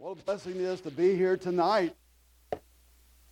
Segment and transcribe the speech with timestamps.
[0.00, 1.94] What a blessing it is to be here tonight.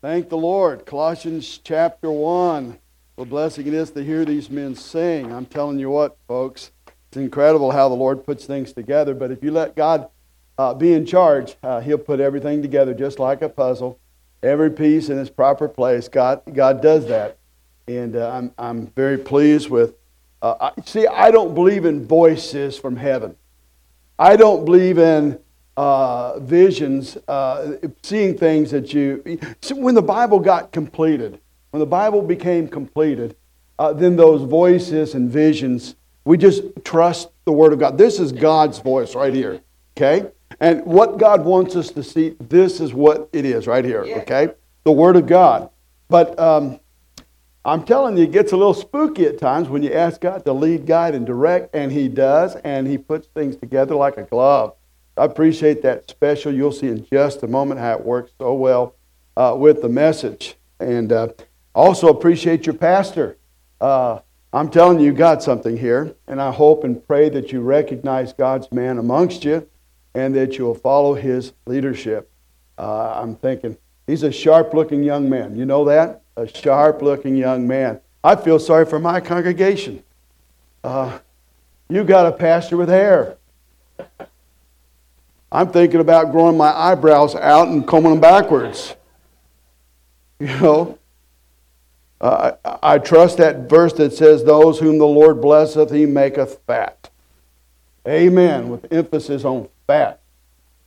[0.03, 0.85] Thank the Lord.
[0.85, 2.79] Colossians chapter 1.
[3.15, 5.33] What a blessing it is to hear these men sing.
[5.33, 6.73] I'm telling you what, folks,
[7.09, 9.15] it's incredible how the Lord puts things together.
[9.15, 10.11] But if you let God
[10.59, 13.99] uh, be in charge, uh, He'll put everything together just like a puzzle,
[14.43, 16.07] every piece in its proper place.
[16.07, 17.39] God, God does that.
[17.87, 19.95] And uh, I'm, I'm very pleased with.
[20.43, 23.37] Uh, I, see, I don't believe in voices from heaven.
[24.19, 25.39] I don't believe in
[25.79, 29.39] uh, visions, uh, seeing things that you.
[29.71, 31.39] When the Bible got completed,
[31.71, 33.37] when the Bible became completed,
[33.79, 37.97] uh, then those voices and visions, we just trust the Word of God.
[37.97, 39.61] This is God's voice right here,
[39.97, 40.29] okay?
[40.59, 44.49] And what God wants us to see, this is what it is right here, okay?
[44.83, 45.71] The Word of God.
[46.09, 46.81] But um,
[47.65, 50.53] I'm telling you, it gets a little spooky at times when you ask God to
[50.53, 54.75] lead, guide, and direct, and He does, and He puts things together like a glove.
[55.19, 56.53] I appreciate that special.
[56.53, 58.95] You'll see in just a moment how it works so well
[59.37, 60.57] uh, with the message.
[60.81, 61.29] And uh,
[61.75, 63.37] also appreciate your pastor.
[63.81, 64.21] Uh,
[64.53, 68.33] I'm telling you, you got something here, and I hope and pray that you recognize
[68.33, 69.69] God's man amongst you
[70.15, 72.31] and that you'll follow his leadership.
[72.79, 75.57] Uh, I'm thinking, he's a sharp looking young man.
[75.57, 76.23] You know that?
[76.37, 78.01] A sharp looking young man.
[78.25, 80.03] I feel sorry for my congregation.
[80.83, 81.19] Uh,
[81.89, 83.37] you got a pastor with hair.
[85.51, 88.95] I'm thinking about growing my eyebrows out and combing them backwards.
[90.41, 90.99] You know,
[92.21, 96.61] uh, I, I trust that verse that says, Those whom the Lord blesseth, he maketh
[96.65, 97.11] fat.
[98.07, 100.21] Amen, with emphasis on fat.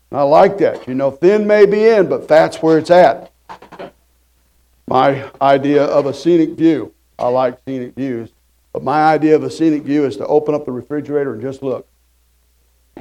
[0.09, 0.87] And I like that.
[0.87, 3.31] You know, thin may be in, but fat's where it's at.
[4.87, 8.29] My idea of a scenic view, I like scenic views,
[8.73, 11.61] but my idea of a scenic view is to open up the refrigerator and just
[11.61, 11.87] look.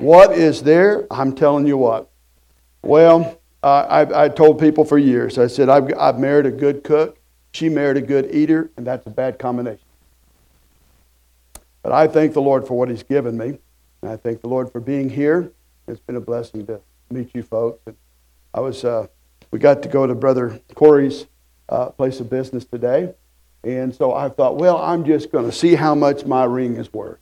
[0.00, 1.06] What is there?
[1.10, 2.10] I'm telling you what.
[2.82, 6.82] Well, uh, I've, I told people for years, I said, I've, I've married a good
[6.82, 7.18] cook,
[7.52, 9.84] she married a good eater, and that's a bad combination.
[11.82, 13.58] But I thank the Lord for what He's given me.
[14.00, 15.52] And I thank the Lord for being here.
[15.86, 17.82] It's been a blessing to meet you folks.
[17.86, 17.96] And
[18.54, 19.06] I was, uh,
[19.50, 21.26] we got to go to Brother Corey's
[21.68, 23.12] uh, place of business today.
[23.64, 26.90] And so I thought, well, I'm just going to see how much my ring is
[26.90, 27.18] worth.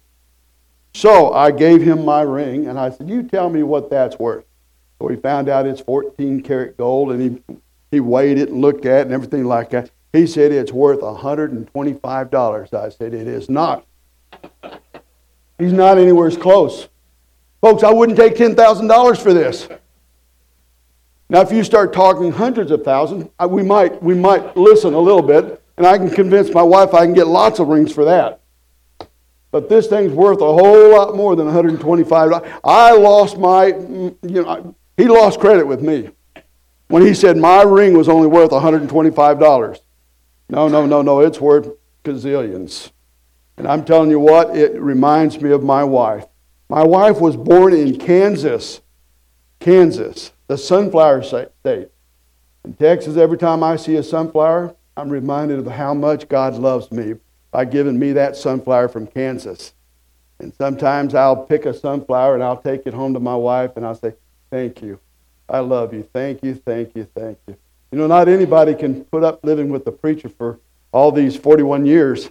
[0.99, 4.45] So I gave him my ring, and I said, You tell me what that's worth.
[4.99, 7.57] So he found out it's 14 karat gold, and he,
[7.93, 9.93] he weighed it and looked at it and everything like that.
[10.13, 12.75] He said it's worth $125.
[12.75, 13.87] I said, It is not.
[15.57, 16.89] He's not anywhere close.
[17.61, 19.69] Folks, I wouldn't take $10,000 for this.
[21.29, 25.23] Now, if you start talking hundreds of thousands, we might, we might listen a little
[25.23, 28.38] bit, and I can convince my wife I can get lots of rings for that.
[29.51, 32.61] But this thing's worth a whole lot more than $125.
[32.65, 36.11] I lost my, you know, he lost credit with me
[36.89, 39.81] when he said my ring was only worth $125.
[40.51, 41.71] No, no, no, no, it's worth
[42.05, 42.91] gazillions.
[43.57, 46.27] And I'm telling you what, it reminds me of my wife.
[46.69, 48.83] My wife was born in Kansas,
[49.61, 51.89] Kansas, the sunflower state.
[52.65, 56.93] In Texas, every time I see a sunflower, I'm reminded of how much God loves
[56.93, 57.15] me
[57.51, 59.75] by giving me that sunflower from Kansas.
[60.39, 63.85] And sometimes I'll pick a sunflower and I'll take it home to my wife and
[63.85, 64.15] I'll say,
[64.51, 64.99] Thank you.
[65.49, 66.09] I love you.
[66.13, 67.57] Thank you, thank you, thank you.
[67.91, 70.59] You know, not anybody can put up living with the preacher for
[70.93, 72.31] all these 41 years,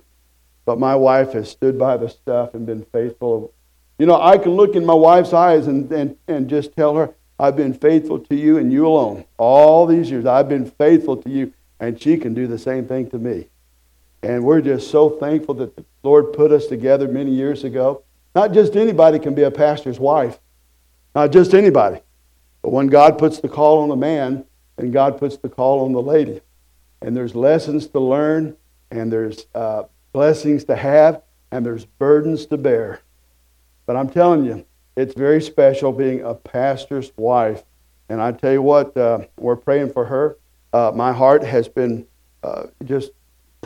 [0.65, 3.53] but my wife has stood by the stuff and been faithful.
[3.97, 7.13] You know, I can look in my wife's eyes and, and, and just tell her,
[7.39, 9.25] I've been faithful to you and you alone.
[9.37, 13.09] All these years, I've been faithful to you, and she can do the same thing
[13.11, 13.47] to me.
[14.23, 18.03] And we're just so thankful that the Lord put us together many years ago.
[18.35, 20.39] Not just anybody can be a pastor's wife.
[21.15, 22.01] Not just anybody.
[22.61, 24.45] But when God puts the call on a man,
[24.75, 26.41] then God puts the call on the lady.
[27.01, 28.57] And there's lessons to learn,
[28.91, 29.83] and there's uh,
[30.13, 33.01] blessings to have, and there's burdens to bear.
[33.85, 37.63] But I'm telling you, it's very special being a pastor's wife.
[38.09, 40.37] And I tell you what, uh, we're praying for her.
[40.73, 42.05] Uh, my heart has been
[42.43, 43.11] uh, just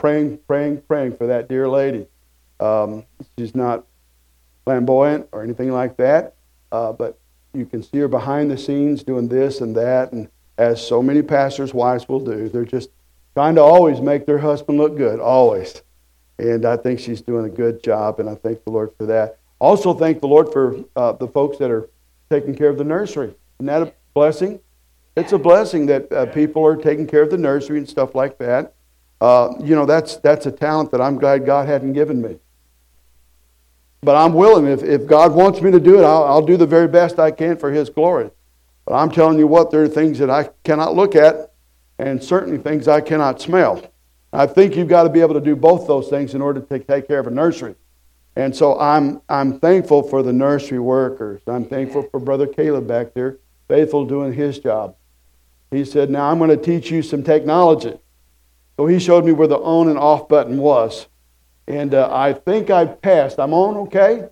[0.02, 2.08] praying, praying, praying for that dear lady.
[2.58, 3.04] Um,
[3.38, 3.86] she's not
[4.64, 6.34] flamboyant or anything like that,
[6.72, 7.20] uh, but
[7.54, 10.28] you can see her behind the scenes doing this and that, and
[10.58, 12.90] as so many pastors' wives will do, they're just
[13.34, 15.82] trying to always make their husband look good, always.
[16.36, 19.38] And I think she's doing a good job, and I thank the Lord for that.
[19.60, 21.88] Also, thank the Lord for uh, the folks that are
[22.28, 23.34] taking care of the nursery.
[23.60, 24.58] Isn't that a blessing?
[25.16, 28.36] It's a blessing that uh, people are taking care of the nursery and stuff like
[28.38, 28.74] that.
[29.22, 32.38] Uh, you know, that's, that's a talent that I'm glad God hadn't given me.
[34.00, 34.66] But I'm willing.
[34.66, 37.30] If, if God wants me to do it, I'll, I'll do the very best I
[37.30, 38.32] can for His glory.
[38.84, 41.52] But I'm telling you what, there are things that I cannot look at,
[42.00, 43.84] and certainly things I cannot smell.
[44.32, 46.78] I think you've got to be able to do both those things in order to
[46.80, 47.76] take care of a nursery.
[48.34, 51.42] And so I'm, I'm thankful for the nursery workers.
[51.46, 53.38] I'm thankful for Brother Caleb back there,
[53.68, 54.96] faithful doing his job.
[55.70, 58.00] He said, Now I'm going to teach you some technology.
[58.82, 61.06] So he showed me where the on and off button was.
[61.68, 63.38] And uh, I think I passed.
[63.38, 64.26] I'm on okay?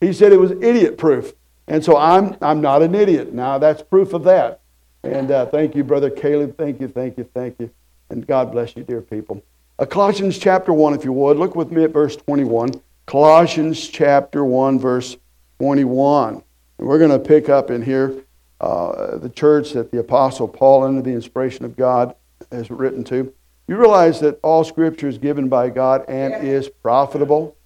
[0.00, 1.34] He said it was idiot proof.
[1.68, 3.34] And so I'm, I'm not an idiot.
[3.34, 4.60] Now that's proof of that.
[5.02, 6.56] And uh, thank you, Brother Caleb.
[6.56, 7.70] Thank you, thank you, thank you.
[8.08, 9.42] And God bless you, dear people.
[9.78, 11.36] Uh, Colossians chapter 1, if you would.
[11.36, 12.70] Look with me at verse 21.
[13.04, 15.18] Colossians chapter 1, verse
[15.58, 16.42] 21.
[16.78, 18.24] And we're going to pick up in here
[18.58, 22.14] uh, the church that the Apostle Paul, under the inspiration of God,
[22.50, 23.34] has written to.
[23.68, 27.56] You realize that all Scripture is given by God and is profitable?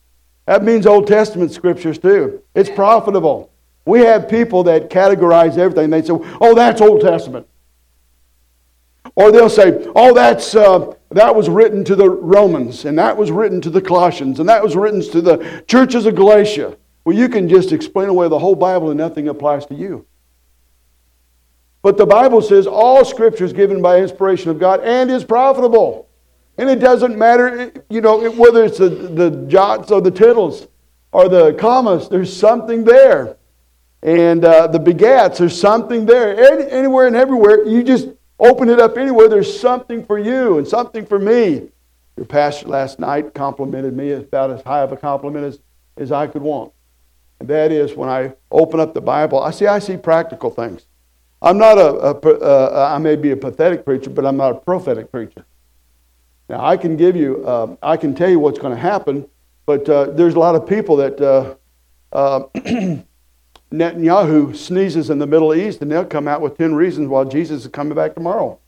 [0.47, 2.43] That means Old Testament Scriptures too.
[2.55, 3.51] It's profitable.
[3.85, 5.91] We have people that categorize everything.
[5.91, 7.47] They say, oh, that's Old Testament.
[9.15, 13.31] Or they'll say, oh, that's, uh, that was written to the Romans, and that was
[13.31, 16.77] written to the Colossians, and that was written to the churches of Galatia.
[17.05, 20.05] Well, you can just explain away the whole Bible and nothing applies to you.
[21.87, 26.09] But the Bible says all scripture is given by inspiration of God and is profitable.
[26.59, 30.67] And it doesn't matter, you know, whether it's the, the jots or the tittles
[31.13, 33.37] or the commas, there's something there.
[34.03, 36.53] And uh, the begats, there's something there.
[36.53, 38.09] Any, anywhere and everywhere, you just
[38.39, 39.29] Open it up anywhere.
[39.29, 41.69] There's something for you and something for me.
[42.17, 45.59] Your pastor last night complimented me about as high of a compliment as,
[45.97, 46.73] as I could want.
[47.41, 50.87] And that is when I open up the Bible, I see I see practical things.
[51.43, 54.55] I'm not a, a uh, I may be a pathetic preacher, but I'm not a
[54.55, 55.45] prophetic preacher.
[56.49, 59.29] Now I can give you, uh, I can tell you what's going to happen,
[59.67, 61.55] but uh, there's a lot of people that uh,
[62.13, 62.47] uh,
[63.73, 67.65] Netanyahu sneezes in the Middle East, and they'll come out with 10 reasons why Jesus
[67.65, 68.59] is coming back tomorrow.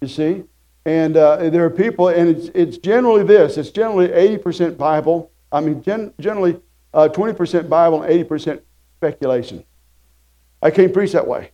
[0.00, 0.44] You see?
[0.86, 5.32] And uh, there are people, and it's, it's generally this it's generally 80% Bible.
[5.50, 6.60] I mean, gen, generally
[6.92, 8.60] uh, 20% Bible and 80%
[8.98, 9.64] speculation.
[10.62, 11.50] I can't preach that way.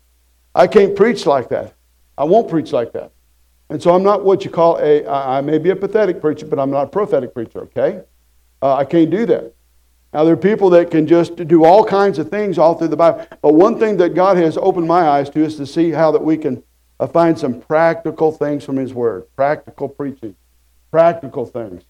[0.54, 1.74] I can't preach like that.
[2.18, 3.12] I won't preach like that.
[3.70, 6.58] And so I'm not what you call a, I may be a pathetic preacher, but
[6.58, 8.02] I'm not a prophetic preacher, okay?
[8.60, 9.54] Uh, I can't do that.
[10.12, 12.96] Now, there are people that can just do all kinds of things all through the
[12.96, 13.24] Bible.
[13.40, 16.22] But one thing that God has opened my eyes to is to see how that
[16.22, 16.64] we can
[16.98, 20.34] uh, find some practical things from His Word, practical preaching,
[20.90, 21.84] practical things.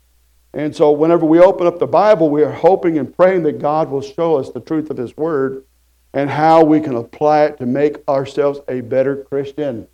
[0.53, 3.89] And so, whenever we open up the Bible, we are hoping and praying that God
[3.89, 5.65] will show us the truth of His Word
[6.13, 9.87] and how we can apply it to make ourselves a better Christian.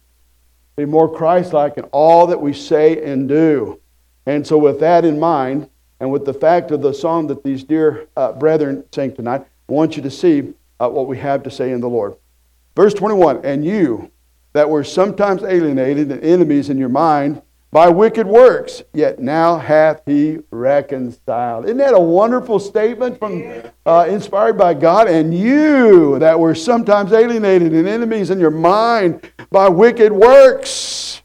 [0.76, 3.80] Be more Christ like in all that we say and do.
[4.26, 5.68] And so, with that in mind,
[6.00, 9.72] and with the fact of the song that these dear uh, brethren sang tonight, I
[9.72, 12.16] want you to see uh, what we have to say in the Lord.
[12.74, 14.10] Verse 21 And you
[14.52, 20.02] that were sometimes alienated and enemies in your mind by wicked works, yet now hath
[20.06, 21.64] he reconciled.
[21.66, 25.08] Isn't that a wonderful statement from uh, inspired by God?
[25.08, 31.22] And you that were sometimes alienated and enemies in your mind by wicked works,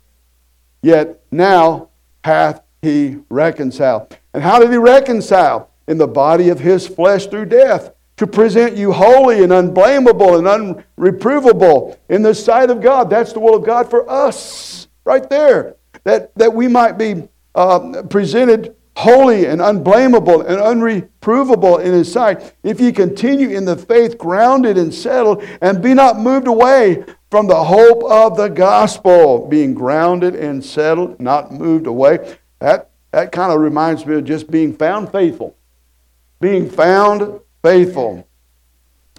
[0.81, 1.89] yet now
[2.23, 4.17] hath he reconciled.
[4.33, 5.69] And how did he reconcile?
[5.87, 10.47] In the body of his flesh through death, to present you holy and unblameable and
[10.47, 13.09] unreprovable in the sight of God.
[13.09, 15.75] That's the will of God for us, right there.
[16.03, 22.53] That, that we might be uh, presented holy and unblameable and unreprovable in his sight.
[22.63, 27.47] If ye continue in the faith, grounded and settled, and be not moved away from
[27.47, 32.37] the hope of the gospel, being grounded and settled, not moved away.
[32.59, 35.55] That that kind of reminds me of just being found faithful.
[36.39, 38.27] Being found faithful.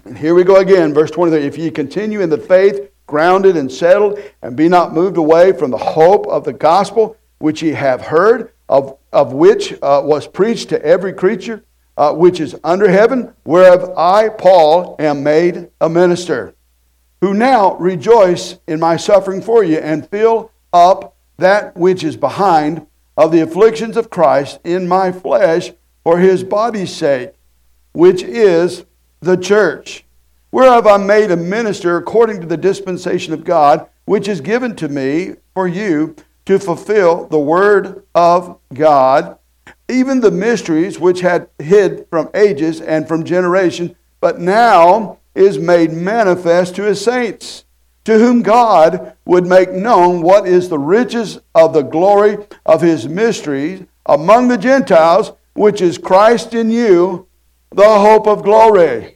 [0.05, 1.45] And here we go again, verse 23.
[1.45, 5.71] If ye continue in the faith, grounded and settled, and be not moved away from
[5.71, 10.69] the hope of the gospel which ye have heard, of, of which uh, was preached
[10.69, 11.63] to every creature
[11.97, 16.55] uh, which is under heaven, whereof I, Paul, am made a minister,
[17.21, 22.87] who now rejoice in my suffering for you, and fill up that which is behind
[23.15, 25.71] of the afflictions of Christ in my flesh
[26.03, 27.33] for his body's sake,
[27.91, 28.85] which is
[29.21, 30.05] the church,
[30.53, 34.87] whereof I'm made a minister according to the dispensation of God, which is given to
[34.87, 39.39] me for you to fulfill the word of God,
[39.89, 45.91] even the mysteries which had hid from ages and from generation, but now is made
[45.91, 47.65] manifest to his saints
[48.05, 53.07] to whom God would make known what is the riches of the glory of his
[53.07, 57.27] mysteries among the Gentiles, which is Christ in you,
[57.71, 59.12] the hope of glory,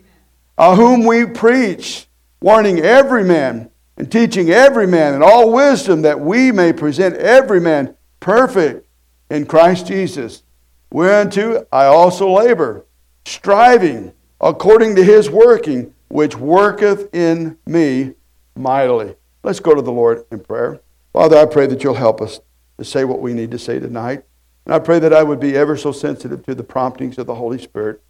[0.57, 2.07] uh, whom we preach,
[2.41, 7.59] warning every man and teaching every man in all wisdom that we may present every
[7.59, 8.87] man perfect
[9.29, 10.43] in Christ Jesus.
[10.91, 12.85] Whereunto I also labor,
[13.25, 18.13] striving according to his working, which worketh in me
[18.55, 19.15] mightily.
[19.43, 20.79] Let's go to the Lord in prayer.
[21.13, 22.39] Father, I pray that you'll help us
[22.77, 24.23] to say what we need to say tonight.
[24.65, 27.35] And I pray that I would be ever so sensitive to the promptings of the
[27.35, 28.01] Holy Spirit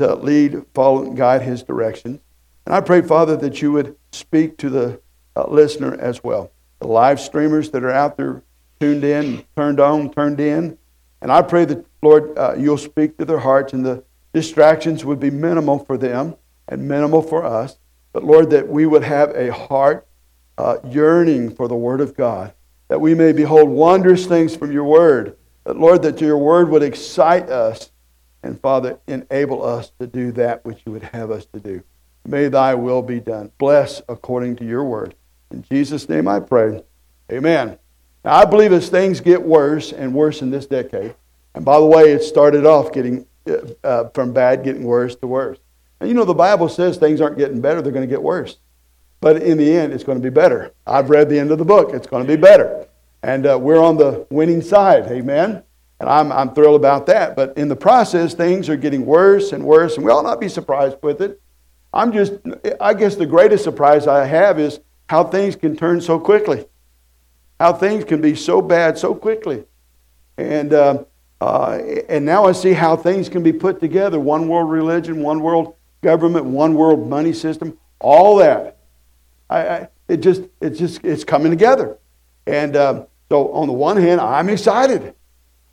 [0.00, 2.20] to lead, follow, and guide his directions.
[2.64, 5.00] And I pray, Father, that you would speak to the
[5.36, 6.50] uh, listener as well.
[6.78, 8.42] The live streamers that are out there
[8.80, 10.78] tuned in, turned on, turned in.
[11.20, 14.02] And I pray that, Lord, uh, you'll speak to their hearts and the
[14.32, 16.34] distractions would be minimal for them
[16.66, 17.78] and minimal for us.
[18.14, 20.06] But, Lord, that we would have a heart
[20.56, 22.54] uh, yearning for the Word of God,
[22.88, 25.36] that we may behold wondrous things from your Word.
[25.64, 27.90] That, Lord, that your Word would excite us
[28.42, 31.82] and, Father, enable us to do that which you would have us to do.
[32.26, 33.50] May thy will be done.
[33.58, 35.14] Bless according to your word.
[35.50, 36.82] In Jesus' name I pray.
[37.32, 37.78] Amen.
[38.24, 41.14] Now, I believe as things get worse and worse in this decade,
[41.54, 45.26] and by the way, it started off getting uh, uh, from bad, getting worse to
[45.26, 45.58] worse.
[45.98, 48.58] And you know, the Bible says things aren't getting better, they're going to get worse.
[49.20, 50.72] But in the end, it's going to be better.
[50.86, 52.86] I've read the end of the book, it's going to be better.
[53.22, 55.62] And uh, we're on the winning side, amen?
[56.00, 57.36] And I'm, I'm thrilled about that.
[57.36, 60.48] But in the process, things are getting worse and worse, and we ought not be
[60.48, 61.40] surprised with it.
[61.92, 62.32] I'm just,
[62.80, 66.66] I guess the greatest surprise I have is how things can turn so quickly,
[67.58, 69.64] how things can be so bad so quickly.
[70.38, 71.04] And, uh,
[71.40, 71.78] uh,
[72.08, 75.74] and now I see how things can be put together one world religion, one world
[76.00, 78.78] government, one world money system, all that.
[79.50, 81.98] I, I it just, it's just, it's coming together.
[82.46, 85.14] And um, so on the one hand, I'm excited.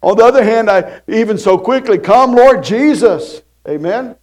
[0.01, 3.42] On the other hand, I even so quickly, come Lord Jesus.
[3.68, 4.16] Amen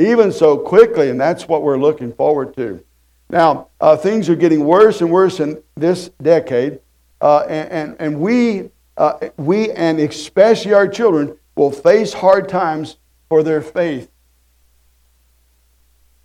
[0.00, 2.82] even so quickly, and that's what we're looking forward to.
[3.28, 6.80] Now, uh, things are getting worse and worse in this decade,
[7.20, 12.96] uh, and, and, and, we, uh, we, and especially our children, will face hard times
[13.28, 14.10] for their faith.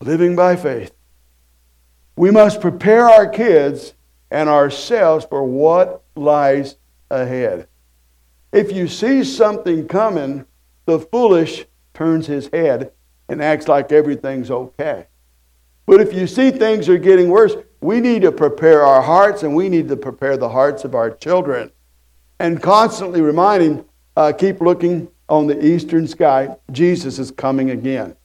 [0.02, 0.92] Living by faith.
[2.16, 3.94] We must prepare our kids
[4.32, 6.78] and ourselves for what lies
[7.10, 7.68] ahead.
[8.56, 10.46] If you see something coming,
[10.86, 12.94] the foolish turns his head
[13.28, 15.08] and acts like everything's okay.
[15.86, 19.58] But if you see things are getting worse, we need to prepare our hearts and
[19.58, 21.70] we need to prepare the hearts of our children.
[22.40, 23.84] And constantly reminding,
[24.16, 28.16] uh, keep looking on the eastern sky, Jesus is coming again.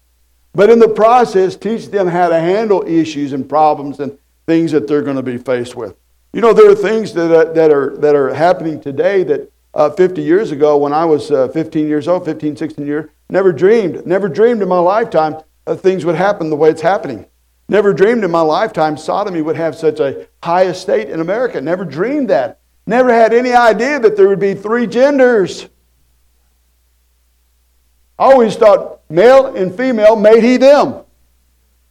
[0.53, 4.87] But in the process, teach them how to handle issues and problems and things that
[4.87, 5.97] they're going to be faced with.
[6.33, 9.91] You know, there are things that, uh, that, are, that are happening today that uh,
[9.91, 14.07] 50 years ago, when I was uh, 15 years old, 15, 16 years, Never dreamed,
[14.07, 17.27] never dreamed in my lifetime that things would happen the way it's happening.
[17.69, 21.61] Never dreamed in my lifetime sodomy would have such a high estate in America.
[21.61, 22.59] Never dreamed that.
[22.87, 25.69] Never had any idea that there would be three genders.
[28.19, 31.05] I always thought male and female made he them.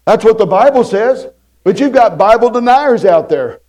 [0.05, 1.27] That's what the Bible says.
[1.63, 3.61] But you've got Bible deniers out there.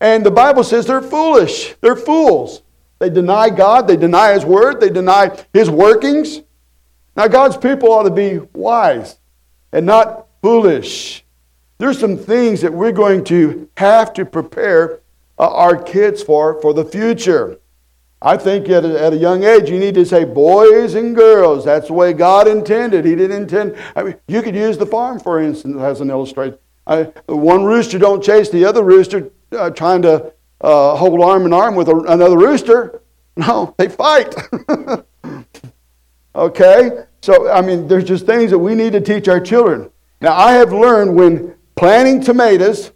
[0.00, 1.74] And the Bible says they're foolish.
[1.82, 2.62] They're fools.
[2.98, 6.42] They deny God, they deny His Word, they deny His workings.
[7.16, 9.18] Now, God's people ought to be wise
[9.72, 11.24] and not foolish.
[11.78, 15.00] There's some things that we're going to have to prepare
[15.38, 17.58] uh, our kids for for the future.
[18.20, 21.64] I think at a, at a young age you need to say boys and girls.
[21.64, 23.04] That's the way God intended.
[23.04, 23.76] He didn't intend.
[23.94, 26.58] I mean, you could use the farm, for instance, as an illustration.
[26.86, 31.52] I, one rooster don't chase the other rooster uh, trying to uh, hold arm in
[31.52, 33.02] arm with a, another rooster.
[33.38, 34.34] No, they fight.
[36.34, 37.04] okay?
[37.20, 39.92] So, I mean, there's just things that we need to teach our children.
[40.20, 42.90] Now, I have learned when planting tomatoes,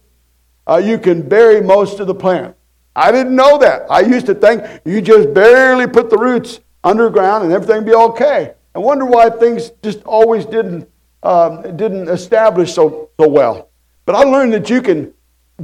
[0.67, 2.57] uh, you can bury most of the plant.
[2.93, 3.89] I didn't know that.
[3.89, 8.53] I used to think you just barely put the roots underground and everything be okay.
[8.75, 10.89] I wonder why things just always didn't,
[11.23, 13.69] um, didn't establish so, so well.
[14.05, 15.13] But I learned that you can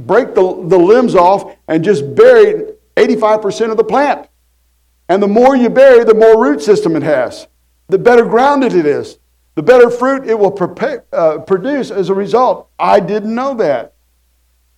[0.06, 4.28] break the, the limbs off and just bury 85% of the plant.
[5.08, 7.46] And the more you bury, the more root system it has
[7.90, 9.18] the better grounded it is,
[9.56, 12.70] the better fruit it will prepare, uh, produce as a result.
[12.78, 13.94] I didn't know that.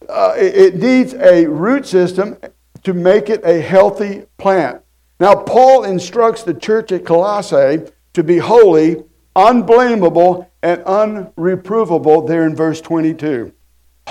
[0.09, 2.39] Uh, it, it needs a root system
[2.83, 4.83] to make it a healthy plant.
[5.21, 7.83] Now, Paul instructs the church at Colossae
[8.15, 9.05] to be holy,
[9.37, 13.53] unblameable, and unreprovable there in verse 22.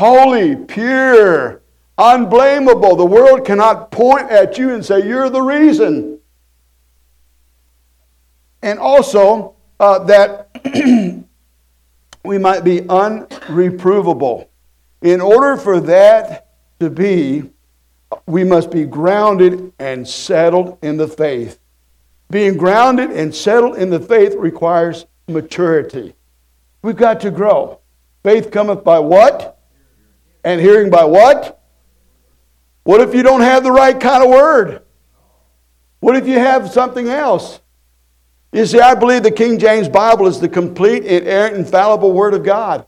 [0.02, 1.62] Holy, pure,
[1.96, 2.96] unblameable.
[2.96, 6.20] The world cannot point at you and say, You're the reason
[8.64, 10.50] and also uh, that
[12.26, 14.48] we might be unreprovable.
[15.04, 17.52] In order for that to be,
[18.26, 21.60] we must be grounded and settled in the faith.
[22.32, 26.16] Being grounded and settled in the faith requires maturity.
[26.82, 27.82] We've got to grow.
[28.24, 29.60] Faith cometh by what?
[30.44, 31.62] And hearing by what?
[32.84, 34.82] What if you don't have the right kind of word?
[36.00, 37.60] What if you have something else?
[38.52, 42.44] You see, I believe the King James Bible is the complete, inerrant, infallible Word of
[42.44, 42.86] God.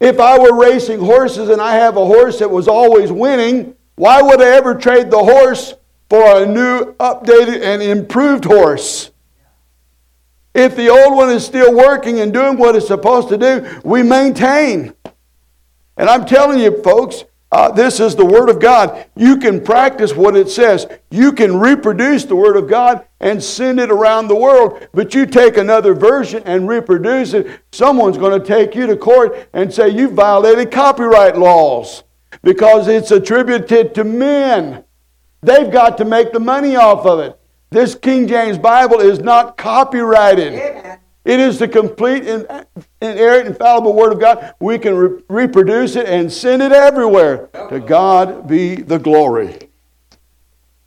[0.00, 4.20] If I were racing horses and I have a horse that was always winning, why
[4.20, 5.74] would I ever trade the horse
[6.10, 9.10] for a new, updated, and improved horse?
[10.54, 14.02] If the old one is still working and doing what it's supposed to do, we
[14.02, 14.94] maintain.
[15.96, 19.06] And I'm telling you, folks, uh, this is the Word of God.
[19.14, 20.86] You can practice what it says.
[21.10, 24.88] You can reproduce the Word of God and send it around the world.
[24.92, 29.48] But you take another version and reproduce it, someone's going to take you to court
[29.52, 32.02] and say you violated copyright laws
[32.42, 34.84] because it's attributed to men.
[35.42, 37.38] They've got to make the money off of it.
[37.70, 40.54] This King James Bible is not copyrighted.
[40.54, 40.98] Amen.
[41.26, 42.46] It is the complete, and
[43.02, 44.54] inerrant, infallible Word of God.
[44.60, 47.48] We can re- reproduce it and send it everywhere.
[47.68, 49.58] To God be the glory.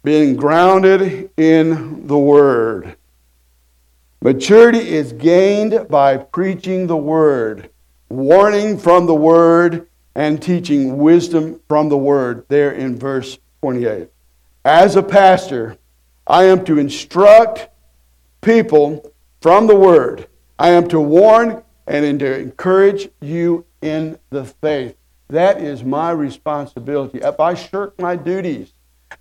[0.02, 2.96] Being grounded in the Word.
[4.22, 7.70] Maturity is gained by preaching the Word,
[8.08, 14.08] warning from the Word, and teaching wisdom from the Word, there in verse 28.
[14.64, 15.78] As a pastor,
[16.26, 17.68] I am to instruct
[18.40, 20.28] people from the Word.
[20.60, 24.98] I am to warn and to encourage you in the faith.
[25.30, 27.20] That is my responsibility.
[27.20, 28.74] If I shirk my duties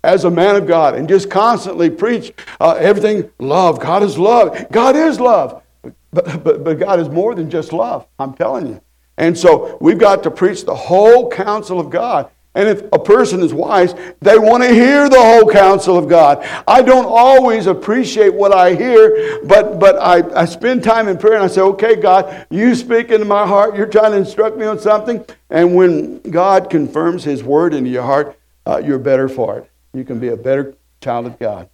[0.03, 4.69] as a man of God and just constantly preach uh, everything love, God is love,
[4.69, 5.63] God is love.
[6.11, 8.81] But, but, but God is more than just love, I'm telling you.
[9.17, 12.29] And so we've got to preach the whole counsel of God.
[12.55, 16.45] And if a person is wise, they want to hear the whole counsel of God.
[16.67, 21.35] I don't always appreciate what I hear, but, but I, I spend time in prayer
[21.35, 23.75] and I say, okay, God, you speak into my heart.
[23.75, 25.23] You're trying to instruct me on something.
[25.51, 29.69] And when God confirms his word into your heart, uh, you're better for it.
[29.93, 31.69] You can be a better child of God.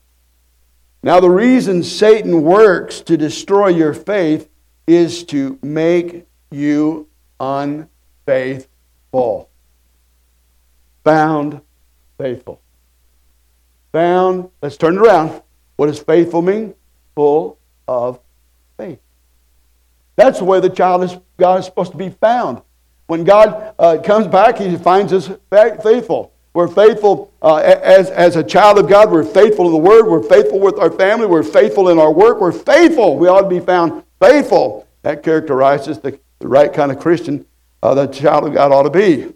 [1.03, 4.49] Now, the reason Satan works to destroy your faith
[4.87, 7.07] is to make you
[7.39, 9.49] unfaithful
[11.05, 11.61] found
[12.17, 12.59] faithful.
[13.93, 15.41] Found, let's turn it around.
[15.77, 16.75] What does faithful mean?
[17.15, 18.19] Full of
[18.77, 18.99] faith.
[20.17, 22.61] That's the way the child of God is supposed to be found.
[23.07, 26.33] When God uh, comes back, He finds us faithful.
[26.53, 29.11] We're faithful uh, as, as a child of God.
[29.11, 30.07] We're faithful to the Word.
[30.07, 31.27] We're faithful with our family.
[31.27, 32.41] We're faithful in our work.
[32.41, 33.17] We're faithful.
[33.17, 34.87] We ought to be found faithful.
[35.03, 37.45] That characterizes the, the right kind of Christian
[37.83, 39.31] uh, the child of God ought to be.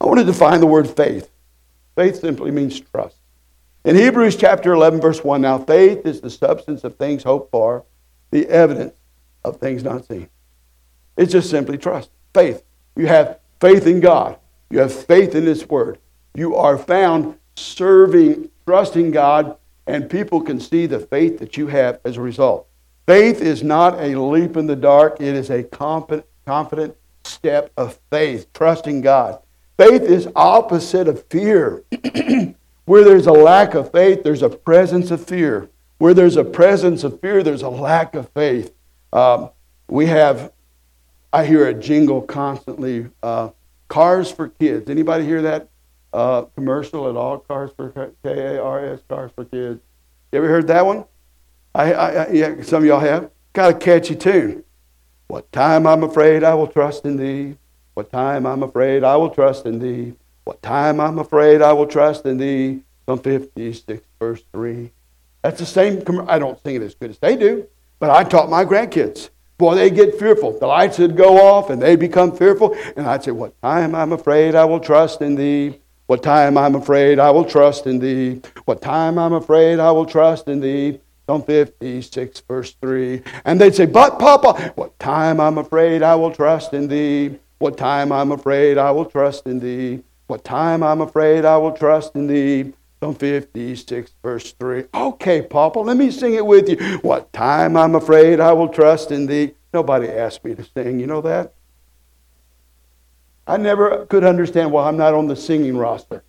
[0.00, 1.30] I want to define the word faith.
[1.94, 3.16] Faith simply means trust.
[3.84, 7.84] In Hebrews chapter 11, verse 1, now faith is the substance of things hoped for,
[8.30, 8.96] the evidence
[9.44, 10.28] of things not seen.
[11.16, 12.10] It's just simply trust.
[12.34, 12.62] Faith.
[12.96, 14.38] You have faith in God.
[14.70, 15.98] You have faith in His Word.
[16.34, 19.56] You are found serving, trusting God,
[19.86, 22.66] and people can see the faith that you have as a result.
[23.06, 27.98] Faith is not a leap in the dark, it is a confident, confident step of
[28.10, 29.38] faith, trusting God.
[29.76, 31.84] Faith is opposite of fear.
[32.86, 35.68] Where there's a lack of faith, there's a presence of fear.
[35.98, 38.72] Where there's a presence of fear, there's a lack of faith.
[39.12, 39.50] Um,
[39.88, 40.52] we have,
[41.32, 43.50] I hear a jingle constantly, uh,
[43.88, 44.88] cars for kids.
[44.88, 45.68] Anybody hear that
[46.12, 47.38] uh, commercial at all?
[47.38, 47.90] Cars for
[48.22, 49.80] K-A-R-S, cars for kids.
[50.32, 51.04] You ever heard that one?
[51.74, 53.30] I, I, I yeah, some of y'all have.
[53.52, 54.64] Got a catchy tune.
[55.28, 57.56] What time I'm afraid I will trust in thee.
[57.96, 60.12] What time I'm afraid I will trust in thee.
[60.44, 62.82] What time I'm afraid I will trust in thee.
[63.06, 64.90] Psalm 56, verse 3.
[65.40, 66.02] That's the same.
[66.28, 67.66] I don't sing it as good as they do,
[67.98, 69.30] but I taught my grandkids.
[69.56, 70.58] Boy, they get fearful.
[70.58, 72.76] The lights would go off and they become fearful.
[72.98, 75.80] And I'd say, What time I'm afraid I will trust in thee.
[76.04, 78.42] What time I'm afraid I will trust in thee.
[78.66, 81.00] What time I'm afraid I will trust in thee.
[81.26, 83.22] Psalm 56, verse 3.
[83.46, 87.38] And they'd say, But, Papa, what time I'm afraid I will trust in thee.
[87.58, 90.02] What time I'm afraid I will trust in thee.
[90.26, 92.72] What time I'm afraid I will trust in thee.
[93.00, 94.84] Psalm 56, verse 3.
[94.94, 96.76] Okay, Papa, let me sing it with you.
[96.98, 99.54] What time I'm afraid I will trust in thee.
[99.72, 101.52] Nobody asked me to sing, you know that?
[103.46, 106.24] I never could understand why I'm not on the singing roster.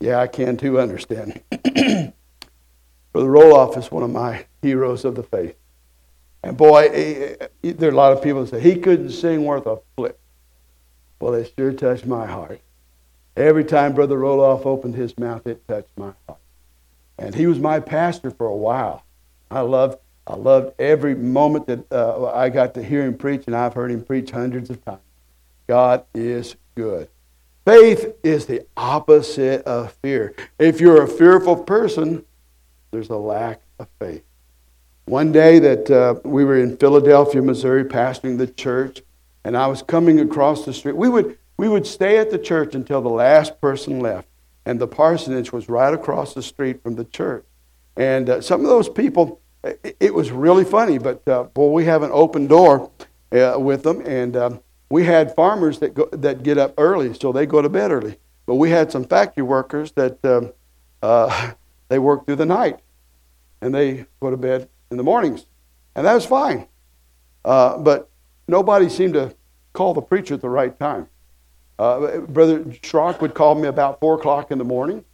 [0.00, 1.42] Yeah, I can too understand.
[3.12, 5.54] Brother Roloff is one of my heroes of the faith.
[6.42, 9.10] And boy, eh, eh, eh, there are a lot of people that say he couldn't
[9.10, 10.18] sing worth a flip.
[11.20, 12.60] Well, it sure touched my heart.
[13.36, 16.40] Every time Brother Roloff opened his mouth, it touched my heart.
[17.18, 19.04] And he was my pastor for a while.
[19.50, 23.54] I loved, I loved every moment that uh, I got to hear him preach, and
[23.54, 25.00] I've heard him preach hundreds of times.
[25.66, 27.08] God is good.
[27.66, 30.34] Faith is the opposite of fear.
[30.58, 32.24] If you're a fearful person,
[32.90, 34.24] there's a lack of faith.
[35.06, 39.02] One day that uh, we were in Philadelphia, Missouri, pastoring the church,
[39.44, 40.96] and I was coming across the street.
[40.96, 44.28] We would, we would stay at the church until the last person left,
[44.64, 47.44] and the parsonage was right across the street from the church.
[47.96, 51.84] And uh, some of those people, it, it was really funny, but uh, boy, we
[51.86, 52.90] have an open door
[53.32, 54.60] uh, with them, and um,
[54.90, 58.16] we had farmers that, go, that get up early, so they go to bed early.
[58.46, 60.52] But we had some factory workers that um,
[61.02, 61.52] uh,
[61.88, 62.78] they work through the night,
[63.60, 65.46] and they go to bed in the mornings,
[65.94, 66.66] and that was fine.
[67.44, 68.10] Uh, but
[68.48, 69.34] nobody seemed to
[69.72, 71.08] call the preacher at the right time.
[71.78, 75.04] Uh, Brother Schrock would call me about 4 o'clock in the morning,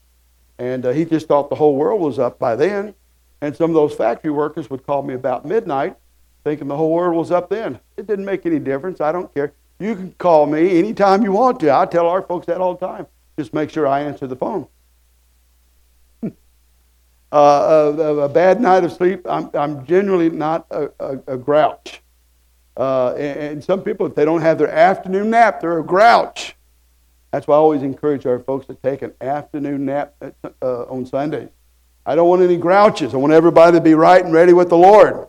[0.59, 2.95] and uh, he just thought the whole world was up by then.
[3.43, 5.97] And some of those factory workers would call me about midnight,
[6.43, 7.79] thinking the whole world was up then.
[7.97, 9.01] It didn't make any difference.
[9.01, 9.53] I don't care.
[9.79, 11.75] You can call me anytime you want to.
[11.75, 13.07] I tell our folks that all the time.
[13.39, 14.67] Just make sure I answer the phone.
[17.37, 22.03] Uh, a, a, bad night of sleep, I'm, I'm generally not a, a, a grouch.
[22.77, 26.57] Uh, and, and, some people, if they don't have their afternoon nap, they're a grouch.
[27.33, 31.05] That's why I always encourage our folks to take an afternoon nap at, uh, on
[31.05, 31.51] Sundays.
[32.07, 33.13] I don't want any grouches.
[33.13, 35.27] I want everybody to be right and ready with the Lord.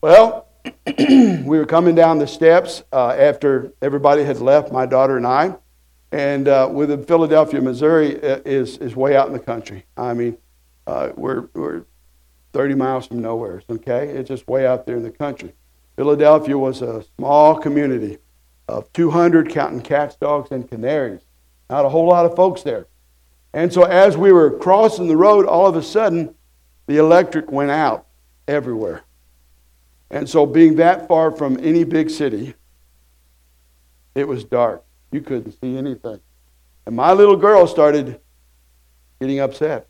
[0.00, 0.48] Well,
[0.98, 5.54] we were coming down the steps uh, after everybody had left, my daughter and I.
[6.12, 9.84] And uh, with Philadelphia, Missouri uh, is, is way out in the country.
[9.96, 10.38] I mean,
[10.86, 11.84] uh, we're, we're
[12.52, 14.08] 30 miles from nowhere, okay?
[14.08, 15.52] It's just way out there in the country.
[15.96, 18.18] Philadelphia was a small community
[18.68, 21.20] of 200 counting cats, dogs, and canaries.
[21.70, 22.86] Not a whole lot of folks there.
[23.52, 26.34] And so as we were crossing the road, all of a sudden,
[26.86, 28.06] the electric went out
[28.48, 29.02] everywhere.
[30.10, 32.54] And so, being that far from any big city,
[34.14, 34.84] it was dark.
[35.10, 36.20] You couldn't see anything.
[36.86, 38.20] And my little girl started
[39.20, 39.88] getting upset.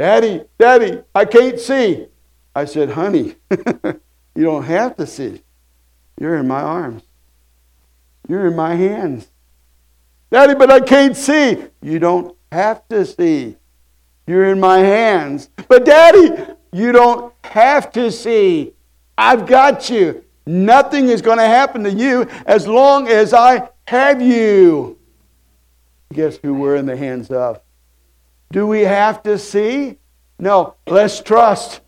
[0.00, 2.06] Daddy, Daddy, I can't see.
[2.54, 3.34] I said, Honey,
[4.34, 5.42] You don't have to see.
[6.18, 7.02] You're in my arms.
[8.26, 9.28] You're in my hands.
[10.30, 11.62] Daddy, but I can't see.
[11.82, 13.56] You don't have to see.
[14.26, 15.50] You're in my hands.
[15.68, 18.72] But, Daddy, you don't have to see.
[19.18, 20.24] I've got you.
[20.46, 24.98] Nothing is going to happen to you as long as I have you.
[26.14, 27.60] Guess who we're in the hands of?
[28.52, 29.98] Do we have to see?
[30.38, 30.74] No.
[30.86, 31.80] Let's trust.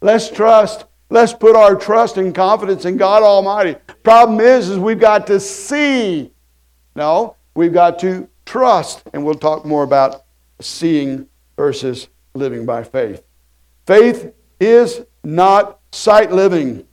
[0.00, 0.86] Let's trust.
[1.10, 3.76] Let's put our trust and confidence in God Almighty.
[4.02, 6.32] Problem is, is we've got to see.
[6.96, 9.02] No, we've got to trust.
[9.12, 10.24] And we'll talk more about
[10.60, 11.26] seeing
[11.56, 13.22] versus living by faith.
[13.86, 16.86] Faith is not sight living.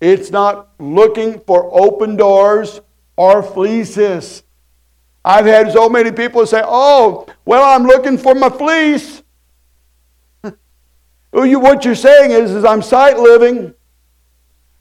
[0.00, 2.80] It's not looking for open doors
[3.16, 4.44] or fleeces.
[5.24, 9.22] I've had so many people say, Oh, well, I'm looking for my fleece.
[11.30, 13.74] What you're saying is, is I'm sight living.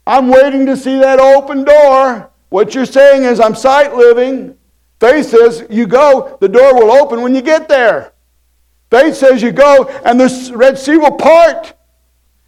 [0.06, 2.30] I'm waiting to see that open door.
[2.50, 4.58] What you're saying is I'm sight living.
[5.00, 8.14] Faith says you go, the door will open when you get there.
[8.90, 11.74] Faith says you go and the Red Sea will part.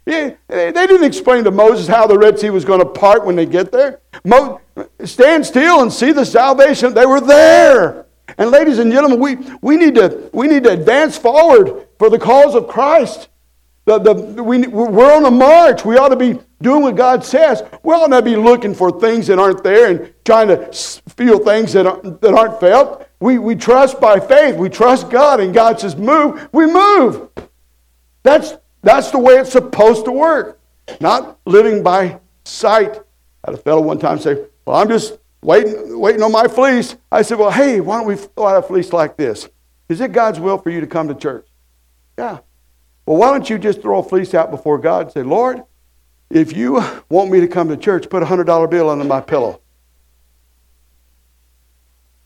[0.04, 3.46] They didn't explain to Moses how the Red Sea was going to part when they
[3.46, 4.00] get there.
[4.24, 4.60] Mo-
[5.04, 6.94] stand still and see the salvation.
[6.94, 8.06] They were there.
[8.38, 12.18] And ladies and gentlemen, we, we, need to, we need to advance forward for the
[12.18, 13.28] cause of Christ.
[13.86, 15.84] The, the, we, we're on a march.
[15.84, 17.62] We ought to be doing what God says.
[17.82, 21.74] We ought not be looking for things that aren't there and trying to feel things
[21.74, 23.06] that aren't, that aren't felt.
[23.20, 24.56] We, we trust by faith.
[24.56, 26.48] We trust God, and God says, move.
[26.52, 27.28] We move.
[28.22, 30.60] That's, that's the way it's supposed to work,
[31.00, 33.00] not living by sight.
[33.44, 36.96] I had a fellow one time say, Well, I'm just waiting, waiting on my fleece.
[37.10, 39.48] I said, Well, hey, why don't we fill out a fleece like this?
[39.88, 41.46] Is it God's will for you to come to church?
[42.18, 42.38] Yeah.
[43.06, 45.62] Well, why don't you just throw a fleece out before God and say, Lord,
[46.30, 49.60] if you want me to come to church, put a $100 bill under my pillow.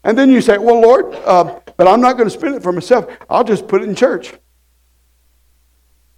[0.05, 2.73] And then you say, Well, Lord, uh, but I'm not going to spend it for
[2.73, 3.07] myself.
[3.29, 4.33] I'll just put it in church.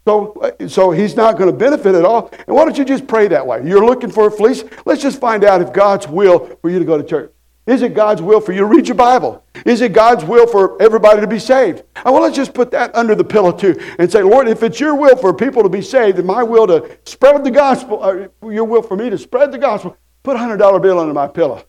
[0.06, 2.30] So, so he's not going to benefit at all.
[2.46, 3.62] And why don't you just pray that way?
[3.64, 4.64] You're looking for a fleece?
[4.84, 7.32] Let's just find out if God's will for you to go to church.
[7.66, 9.44] Is it God's will for you to read your Bible?
[9.66, 11.84] Is it God's will for everybody to be saved?
[11.96, 14.80] I want to just put that under the pillow too and say, Lord, if it's
[14.80, 18.32] your will for people to be saved and my will to spread the gospel, or
[18.50, 21.64] your will for me to spread the gospel, put a $100 bill under my pillow.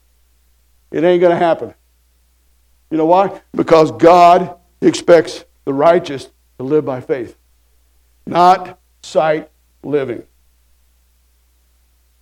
[0.90, 1.74] It ain't going to happen.
[2.90, 3.40] You know why?
[3.54, 7.36] Because God expects the righteous to live by faith,
[8.26, 9.50] not sight
[9.82, 10.22] living.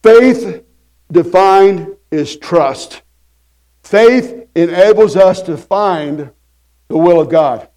[0.03, 0.65] Faith
[1.13, 3.03] defined is trust.
[3.83, 6.31] Faith enables us to find
[6.89, 7.69] the will of God.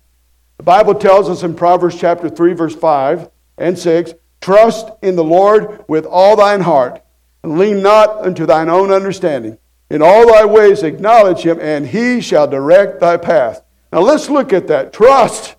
[0.58, 5.24] The Bible tells us in Proverbs chapter 3, verse 5 and 6 Trust in the
[5.24, 7.02] Lord with all thine heart,
[7.44, 9.58] and lean not unto thine own understanding.
[9.90, 13.64] In all thy ways acknowledge him, and he shall direct thy path.
[13.92, 14.94] Now let's look at that.
[14.94, 15.56] Trust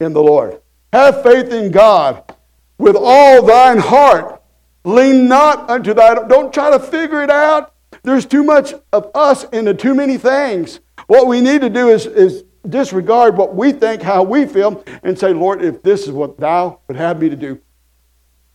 [0.00, 0.61] in the Lord.
[0.92, 2.34] Have faith in God
[2.78, 4.42] with all thine heart.
[4.84, 7.72] Lean not unto thy don't try to figure it out.
[8.02, 10.80] There's too much of us into too many things.
[11.06, 15.18] What we need to do is, is disregard what we think, how we feel, and
[15.18, 17.60] say, Lord, if this is what thou would have me to do,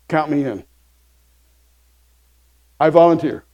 [0.07, 0.63] count me in.
[2.79, 3.45] I volunteer.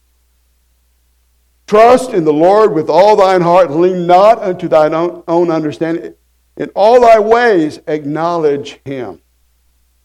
[1.66, 6.14] Trust in the Lord with all thine heart, lean not unto thine own understanding.
[6.56, 9.20] In all thy ways acknowledge him.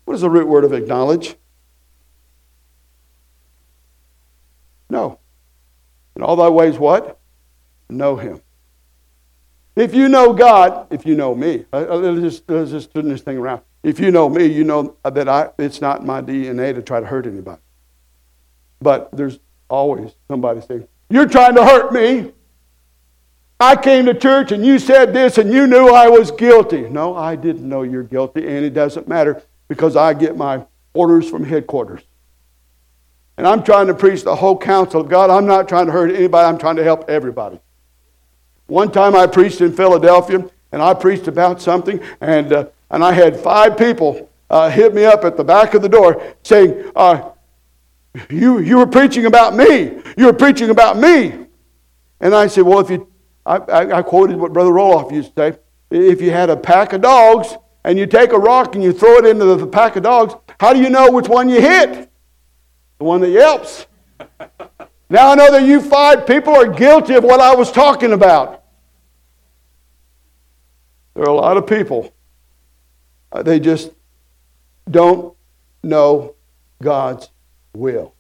[0.06, 1.36] What is the root word of acknowledge?
[4.90, 5.20] No.
[6.16, 7.20] In all thy ways, what?
[7.90, 8.42] Know him.
[9.76, 13.08] If you know God, if you know me, uh, uh, let's just, let's just turn
[13.08, 13.62] this thing around.
[13.84, 17.06] If you know me, you know that I, it's not my DNA to try to
[17.06, 17.62] hurt anybody.
[18.82, 22.34] But there's always somebody saying, You're trying to hurt me.
[23.60, 26.82] I came to church and you said this and you knew I was guilty.
[26.82, 31.30] No, I didn't know you're guilty, and it doesn't matter because I get my orders
[31.30, 32.02] from headquarters.
[33.38, 35.30] And I'm trying to preach the whole counsel of God.
[35.30, 37.60] I'm not trying to hurt anybody, I'm trying to help everybody.
[38.67, 43.12] One time I preached in Philadelphia, and I preached about something, and, uh, and I
[43.12, 47.30] had five people uh, hit me up at the back of the door saying, uh,
[48.30, 50.02] you, you were preaching about me.
[50.17, 51.45] You were preaching about me.
[52.19, 53.09] And I said, Well, if you
[53.50, 55.60] I, I, I quoted what Brother Roloff used to say.
[55.90, 59.18] If you had a pack of dogs and you take a rock and you throw
[59.18, 62.12] it into the pack of dogs, how do you know which one you hit?
[63.00, 63.88] The one that yelps.
[65.10, 68.64] now I know that you five people are guilty of what I was talking about.
[71.16, 72.14] There are a lot of people,
[73.32, 73.92] uh, they just
[74.90, 75.36] don't
[75.82, 76.36] know
[76.84, 77.30] God's
[77.74, 78.14] will.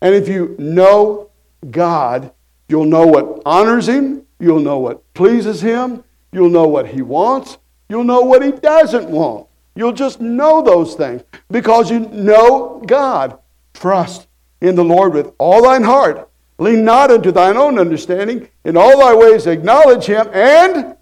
[0.00, 1.28] And if you know
[1.70, 2.32] God,
[2.70, 6.02] you'll know what honors Him, You'll know what pleases Him.
[6.32, 7.58] You'll know what He wants.
[7.88, 9.46] You'll know what He doesn't want.
[9.76, 13.38] You'll just know those things because you know God.
[13.74, 14.26] Trust
[14.60, 16.28] in the Lord with all thine heart.
[16.58, 18.48] Lean not unto thine own understanding.
[18.64, 20.96] In all thy ways acknowledge Him, and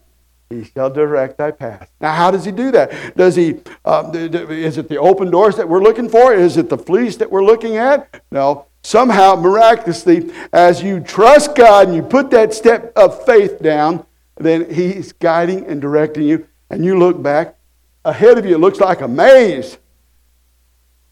[0.51, 1.91] He shall direct thy path.
[2.01, 3.17] Now, how does He do that?
[3.17, 3.61] Does He?
[3.85, 6.35] Uh, is it the open doors that we're looking for?
[6.35, 8.23] Is it the fleece that we're looking at?
[8.31, 14.07] No somehow, miraculously, as you trust God and you put that step of faith down,
[14.37, 16.47] then He's guiding and directing you.
[16.71, 17.57] And you look back,
[18.05, 19.79] ahead of you, it looks like a maze.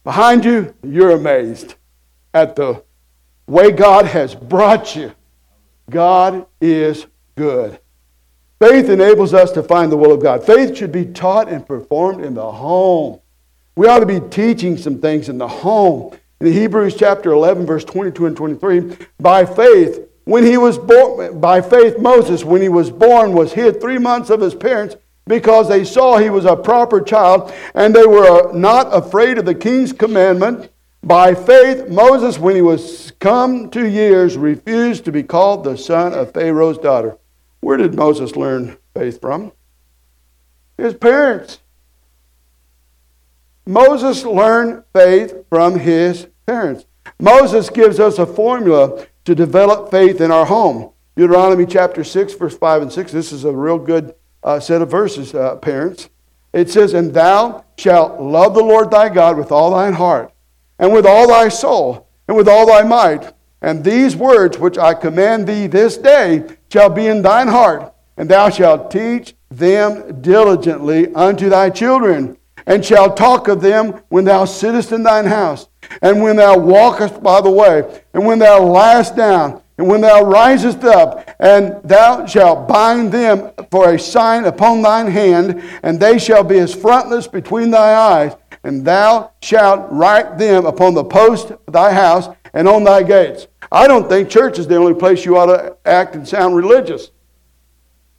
[0.03, 1.75] Behind you, you're amazed
[2.33, 2.83] at the
[3.47, 5.11] way God has brought you.
[5.89, 7.79] God is good.
[8.59, 10.45] Faith enables us to find the will of God.
[10.45, 13.19] Faith should be taught and performed in the home.
[13.75, 16.17] We ought to be teaching some things in the home.
[16.39, 21.61] In Hebrews chapter 11, verse 22 and 23, by faith, when he was born, by
[21.61, 24.95] faith, Moses, when he was born, was hid three months of his parents
[25.25, 29.45] because they saw he was a proper child and they were uh, not afraid of
[29.45, 30.69] the king's commandment.
[31.03, 36.13] By faith, Moses, when he was come to years, refused to be called the son
[36.13, 37.17] of Pharaoh's daughter.
[37.61, 39.53] Where did Moses learn faith from?
[40.77, 41.59] His parents.
[43.67, 46.85] Moses learned faith from his parents.
[47.19, 50.91] Moses gives us a formula to develop faith in our home.
[51.17, 53.11] Deuteronomy chapter 6, verse 5 and 6.
[53.11, 56.09] This is a real good uh, set of verses, uh, parents.
[56.53, 60.31] It says, And thou shalt love the Lord thy God with all thine heart,
[60.79, 63.33] and with all thy soul, and with all thy might.
[63.61, 68.29] And these words which I command thee this day shall be in thine heart, and
[68.29, 72.36] thou shalt teach them diligently unto thy children
[72.67, 75.67] and shall talk of them when thou sittest in thine house,
[76.01, 80.23] and when thou walkest by the way, and when thou liest down, and when thou
[80.23, 86.19] risest up, and thou shalt bind them for a sign upon thine hand, and they
[86.19, 91.51] shall be as frontlets between thy eyes, and thou shalt write them upon the post
[91.51, 93.47] of thy house and on thy gates.
[93.71, 97.11] I don't think church is the only place you ought to act and sound religious.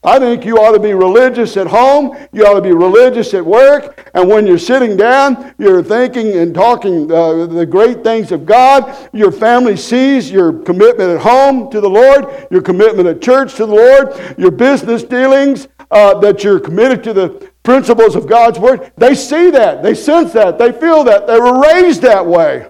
[0.04, 2.16] I think you ought to be religious at home.
[2.32, 4.08] You ought to be religious at work.
[4.14, 9.10] And when you're sitting down, you're thinking and talking uh, the great things of God.
[9.12, 13.66] Your family sees your commitment at home to the Lord, your commitment at church to
[13.66, 18.92] the Lord, your business dealings, uh, that you're committed to the principles of God's Word.
[18.96, 19.82] They see that.
[19.82, 20.58] They sense that.
[20.58, 21.26] They feel that.
[21.26, 22.68] They were raised that way.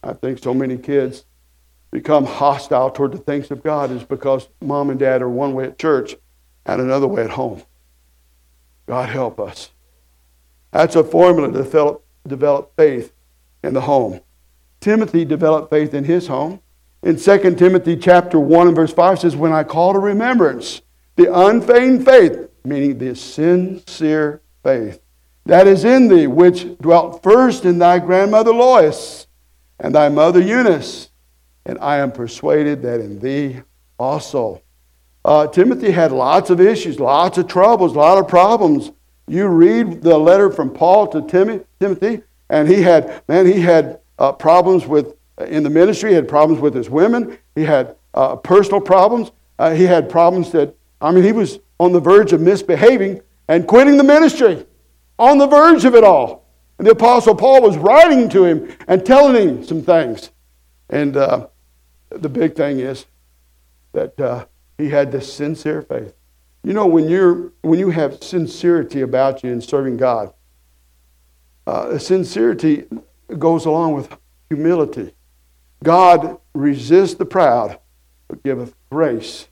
[0.00, 1.24] I think so many kids
[1.94, 5.66] become hostile toward the things of God is because mom and dad are one way
[5.66, 6.16] at church
[6.66, 7.62] and another way at home.
[8.86, 9.70] God help us.
[10.72, 13.12] That's a formula to develop, develop faith
[13.62, 14.20] in the home.
[14.80, 16.60] Timothy developed faith in his home.
[17.04, 20.82] In 2 Timothy chapter 1 and verse 5 says, When I call to remembrance
[21.14, 25.00] the unfeigned faith, meaning the sincere faith,
[25.46, 29.28] that is in thee, which dwelt first in thy grandmother Lois
[29.78, 31.10] and thy mother Eunice
[31.66, 33.60] and I am persuaded that in thee
[33.98, 34.62] also.
[35.24, 38.92] Uh, Timothy had lots of issues, lots of troubles, a lot of problems.
[39.26, 41.22] You read the letter from Paul to
[41.80, 45.14] Timothy, and he had, man, he had uh, problems with,
[45.48, 49.72] in the ministry, he had problems with his women, he had uh, personal problems, uh,
[49.72, 53.96] he had problems that, I mean, he was on the verge of misbehaving and quitting
[53.96, 54.66] the ministry,
[55.18, 56.44] on the verge of it all.
[56.78, 60.30] And the Apostle Paul was writing to him and telling him some things.
[60.90, 61.48] And uh,
[62.18, 63.06] the big thing is
[63.92, 64.46] that uh,
[64.78, 66.14] he had this sincere faith.
[66.62, 70.32] You know, when, you're, when you have sincerity about you in serving God,
[71.66, 72.84] uh, sincerity
[73.38, 74.16] goes along with
[74.48, 75.14] humility.
[75.82, 77.78] God resists the proud,
[78.28, 79.48] but giveth grace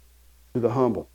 [0.54, 1.08] to the humble.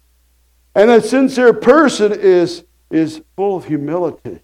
[0.75, 4.41] And a sincere person is, is full of humility.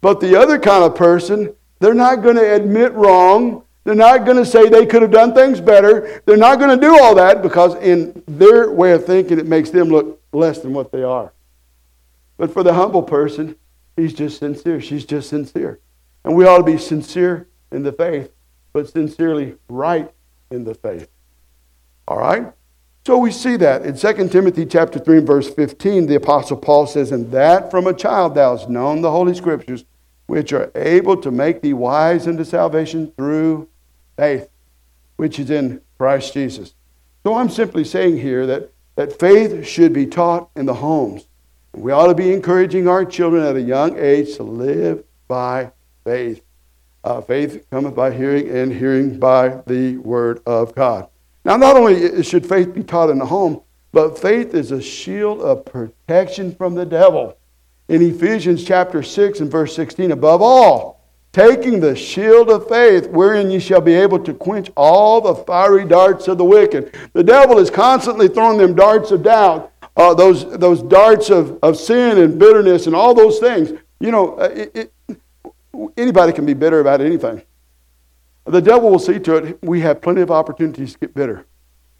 [0.00, 3.64] But the other kind of person, they're not going to admit wrong.
[3.84, 6.22] They're not going to say they could have done things better.
[6.24, 9.70] They're not going to do all that because, in their way of thinking, it makes
[9.70, 11.32] them look less than what they are.
[12.36, 13.56] But for the humble person,
[13.96, 14.80] he's just sincere.
[14.80, 15.80] She's just sincere.
[16.24, 18.32] And we ought to be sincere in the faith,
[18.72, 20.12] but sincerely right
[20.50, 21.08] in the faith.
[22.06, 22.52] All right?
[23.04, 23.84] So we see that.
[23.84, 27.88] In 2 Timothy chapter 3 and verse 15, the Apostle Paul says, And that from
[27.88, 29.84] a child thou hast known the Holy Scriptures,
[30.26, 33.68] which are able to make thee wise unto salvation through
[34.16, 34.48] faith,
[35.16, 36.74] which is in Christ Jesus.
[37.24, 41.26] So I'm simply saying here that, that faith should be taught in the homes.
[41.74, 45.72] We ought to be encouraging our children at a young age to live by
[46.04, 46.42] faith.
[47.04, 51.08] Uh, faith cometh by hearing, and hearing by the word of God.
[51.44, 55.40] Now, not only should faith be taught in the home, but faith is a shield
[55.40, 57.36] of protection from the devil.
[57.88, 61.01] In Ephesians chapter 6 and verse 16, above all,
[61.32, 65.86] taking the shield of faith, wherein ye shall be able to quench all the fiery
[65.86, 66.94] darts of the wicked.
[67.14, 71.76] The devil is constantly throwing them darts of doubt, uh, those, those darts of, of
[71.76, 73.72] sin and bitterness and all those things.
[74.00, 75.20] You know, uh, it, it,
[75.96, 77.42] anybody can be bitter about anything.
[78.44, 81.46] The devil will see to it we have plenty of opportunities to get bitter.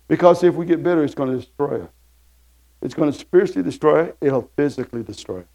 [0.08, 1.88] Because if we get bitter, it's going to destroy us.
[2.82, 5.51] It's going to spiritually destroy us, it'll physically destroy us.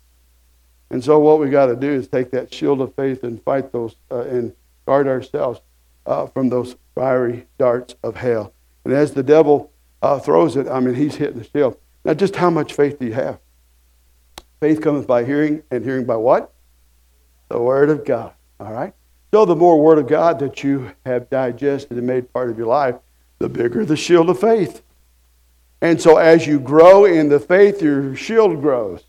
[0.90, 3.72] And so what we got to do is take that shield of faith and fight
[3.72, 5.62] those uh, and guard ourselves
[6.06, 8.54] uh, from those fiery darts of hell.
[8.86, 9.72] And as the devil
[10.02, 11.78] uh, throws it, I mean, he's hitting the shield.
[12.06, 13.40] Now, just how much faith do you have?
[14.62, 16.54] Faith cometh by hearing, and hearing by what?
[17.50, 18.34] The Word of God.
[18.60, 18.94] All right?
[19.34, 22.68] So, the more Word of God that you have digested and made part of your
[22.68, 22.96] life,
[23.40, 24.82] the bigger the shield of faith.
[25.82, 29.04] And so, as you grow in the faith, your shield grows.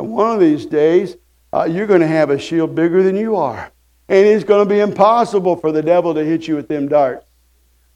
[0.00, 1.18] And one of these days,
[1.52, 3.70] uh, you're going to have a shield bigger than you are.
[4.08, 7.26] And it's going to be impossible for the devil to hit you with them darts.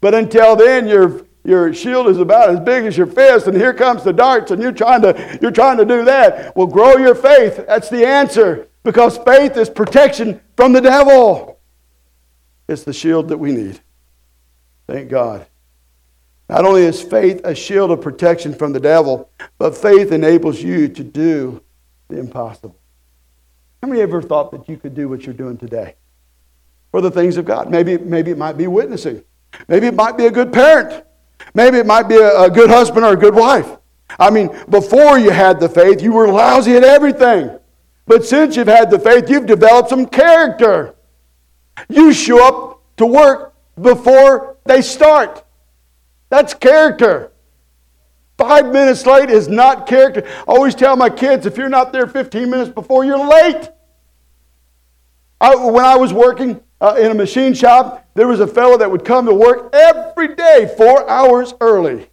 [0.01, 3.73] But until then, your, your shield is about as big as your fist, and here
[3.73, 6.55] comes the darts, and you're trying, to, you're trying to do that.
[6.55, 7.65] Well, grow your faith.
[7.67, 8.67] That's the answer.
[8.83, 11.59] Because faith is protection from the devil.
[12.69, 13.79] It's the shield that we need.
[14.85, 15.47] Thank God.
[16.49, 20.87] Not only is faith a shield of protection from the devil, but faith enables you
[20.87, 21.63] to do
[22.07, 22.77] the impossible.
[23.81, 25.95] How many ever thought that you could do what you're doing today
[26.91, 27.69] for the things of God?
[27.69, 29.23] Maybe, maybe it might be witnessing.
[29.67, 31.05] Maybe it might be a good parent.
[31.53, 33.77] Maybe it might be a, a good husband or a good wife.
[34.19, 37.57] I mean, before you had the faith, you were lousy at everything.
[38.05, 40.95] But since you've had the faith, you've developed some character.
[41.89, 45.43] You show up to work before they start.
[46.29, 47.31] That's character.
[48.37, 50.23] Five minutes late is not character.
[50.25, 53.69] I always tell my kids if you're not there 15 minutes before, you're late.
[55.39, 58.89] I, when I was working uh, in a machine shop, there was a fellow that
[58.89, 62.09] would come to work every day four hours early.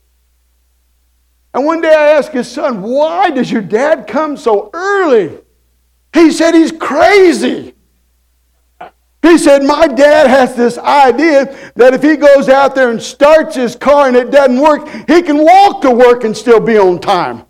[1.55, 5.39] And one day I asked his son, Why does your dad come so early?
[6.15, 7.75] He said he's crazy.
[9.23, 13.55] He said, My dad has this idea that if he goes out there and starts
[13.55, 16.99] his car and it doesn't work, he can walk to work and still be on
[16.99, 17.45] time.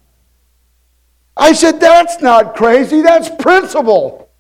[1.37, 4.31] I said, That's not crazy, that's principle.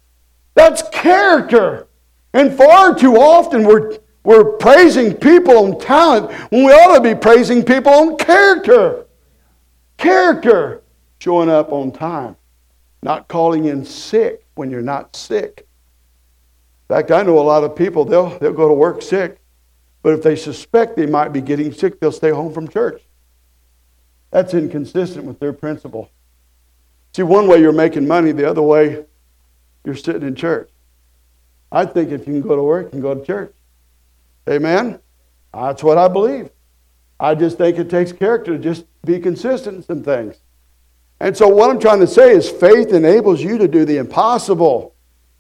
[0.55, 1.89] That's character.
[2.35, 7.18] And far too often we're, we're praising people on talent when we ought to be
[7.18, 9.07] praising people on character.
[9.97, 10.83] Character.
[11.18, 12.37] Showing up on time.
[13.03, 15.66] Not calling in sick when you're not sick.
[16.93, 19.38] Fact, I know a lot of people, they'll, they'll go to work sick,
[20.03, 23.03] but if they suspect they might be getting sick, they'll stay home from church.
[24.30, 26.11] That's inconsistent with their principle.
[27.14, 29.07] See, one way you're making money, the other way
[29.86, 30.68] you're sitting in church.
[31.72, 33.55] I think if you can go to work, you can go to church.
[34.47, 34.99] Amen?
[35.55, 36.51] That's what I believe.
[37.18, 40.36] I just think it takes character to just be consistent in some things.
[41.20, 44.91] And so, what I'm trying to say is faith enables you to do the impossible.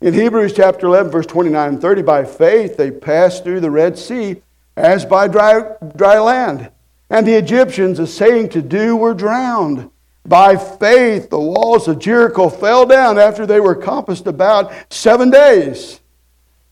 [0.02, 3.96] In Hebrews chapter 11, verse 29 and 30, by faith they passed through the Red
[3.96, 4.42] Sea
[4.76, 6.72] as by dry, dry land.
[7.08, 9.88] And the Egyptians, essaying to do, were drowned.
[10.26, 16.00] By faith, the walls of Jericho fell down after they were compassed about seven days.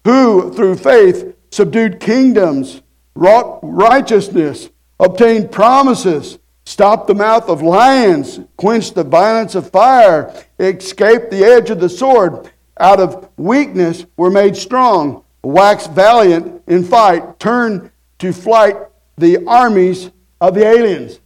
[0.05, 2.83] Who, through faith, subdued kingdoms,
[3.15, 11.31] wrought righteousness, obtained promises, stopped the mouth of lions, quenched the violence of fire, escaped
[11.31, 12.51] the edge of the sword,
[12.81, 18.77] out of weakness were made strong, waxed valiant in fight, turned to flight
[19.17, 20.11] the armies
[20.41, 21.21] of the aliens.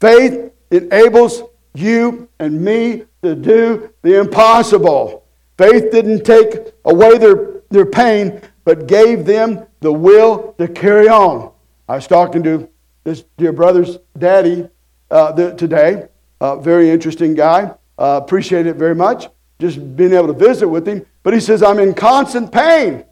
[0.00, 1.42] Faith enables
[1.74, 5.24] you and me to do the impossible.
[5.56, 11.52] Faith didn't take away their, their pain, but gave them the will to carry on.
[11.88, 12.68] I was talking to
[13.04, 14.68] this dear brother's daddy
[15.10, 16.08] uh, today.
[16.40, 17.74] Uh, very interesting guy.
[17.98, 19.28] Uh, appreciate it very much.
[19.64, 21.06] Just being able to visit with him.
[21.22, 23.02] But he says, I'm in constant pain.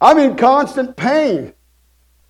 [0.00, 1.52] I'm in constant pain.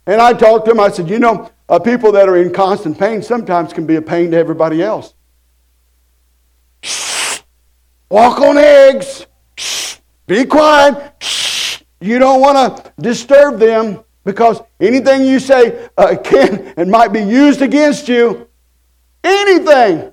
[0.07, 0.81] And I talked to him.
[0.81, 4.01] I said, You know, uh, people that are in constant pain sometimes can be a
[4.01, 5.13] pain to everybody else.
[6.83, 7.41] Shh.
[8.11, 9.27] Walk on eggs.
[9.59, 9.99] Shh.
[10.27, 11.23] Be quiet.
[11.23, 11.83] Shh.
[12.01, 17.21] You don't want to disturb them because anything you say uh, can and might be
[17.21, 18.49] used against you.
[19.25, 20.13] Anything.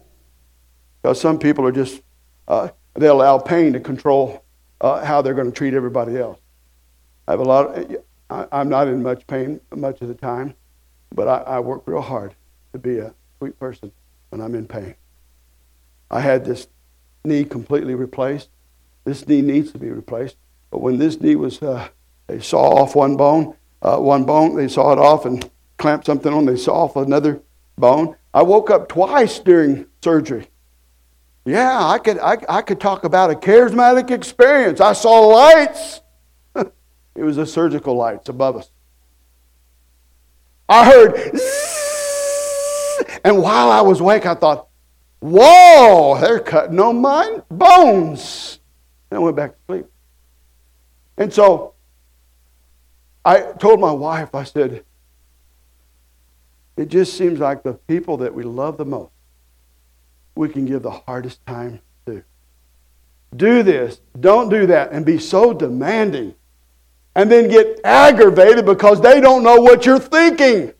[1.01, 2.01] Because some people are just,
[2.47, 4.43] uh, they allow pain to control
[4.81, 6.39] uh, how they're going to treat everybody else.
[7.27, 7.97] I have a lot, of,
[8.29, 10.55] I, I'm not in much pain much of the time.
[11.13, 12.33] But I, I work real hard
[12.71, 13.91] to be a sweet person
[14.29, 14.95] when I'm in pain.
[16.09, 16.67] I had this
[17.23, 18.49] knee completely replaced.
[19.05, 20.37] This knee needs to be replaced.
[20.71, 21.89] But when this knee was, uh,
[22.27, 26.33] they saw off one bone, uh, one bone, they saw it off and clamped something
[26.33, 27.41] on, they saw off another
[27.77, 28.15] bone.
[28.33, 30.47] I woke up twice during surgery.
[31.45, 34.79] Yeah, I could, I, I could talk about a charismatic experience.
[34.79, 35.99] I saw lights.
[36.55, 38.71] it was the surgical lights above us.
[40.69, 41.15] I heard,
[43.25, 44.69] and while I was awake, I thought,
[45.19, 48.59] whoa, they're cutting on my bones.
[49.11, 49.85] And I went back to sleep.
[51.17, 51.73] And so
[53.23, 54.83] I told my wife, I said,
[56.75, 59.11] it just seems like the people that we love the most,
[60.35, 62.23] we can give the hardest time to.
[63.35, 66.35] Do this, don't do that, and be so demanding
[67.15, 70.73] and then get aggravated because they don't know what you're thinking.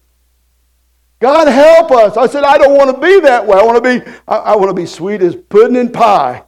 [1.20, 2.18] God help us.
[2.18, 3.58] I said, I don't want to be that way.
[3.58, 6.44] I want to be, I, I want to be sweet as pudding and pie.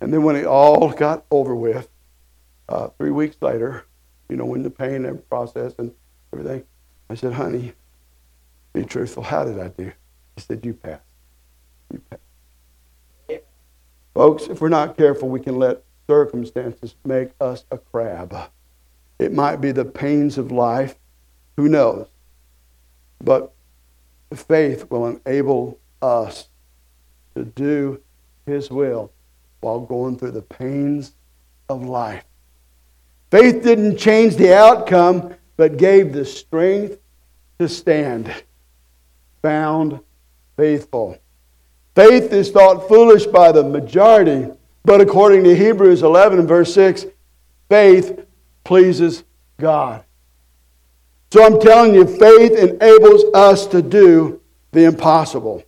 [0.00, 1.88] And then when it all got over with,
[2.68, 3.84] uh, three weeks later,
[4.28, 5.92] you know, when the pain and process and
[6.32, 6.64] everything,
[7.08, 7.74] I said, honey,
[8.72, 9.22] be truthful.
[9.22, 9.92] How did I do?
[10.36, 11.02] He said, you passed.
[14.14, 18.36] Folks, if we're not careful, we can let circumstances make us a crab.
[19.18, 20.96] It might be the pains of life.
[21.56, 22.08] Who knows?
[23.22, 23.52] But
[24.34, 26.48] faith will enable us
[27.34, 28.02] to do
[28.46, 29.12] His will
[29.60, 31.14] while going through the pains
[31.68, 32.24] of life.
[33.30, 36.98] Faith didn't change the outcome, but gave the strength
[37.58, 38.44] to stand.
[39.40, 40.00] Found
[40.56, 41.16] faithful.
[41.94, 44.48] Faith is thought foolish by the majority,
[44.84, 47.06] but according to Hebrews 11 verse 6,
[47.68, 48.26] faith
[48.64, 49.24] pleases
[49.58, 50.04] God.
[51.30, 54.40] So I'm telling you, faith enables us to do
[54.72, 55.62] the impossible.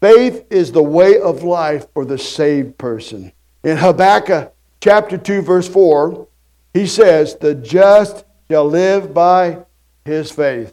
[0.00, 3.32] Faith is the way of life for the saved person.
[3.64, 6.26] In Habakkuk chapter 2, verse 4,
[6.72, 9.58] he says, The just shall live by
[10.04, 10.72] his faith.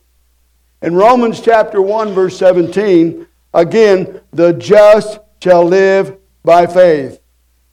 [0.82, 3.26] In Romans chapter 1, verse 17,
[3.56, 7.20] again, the just shall live by faith.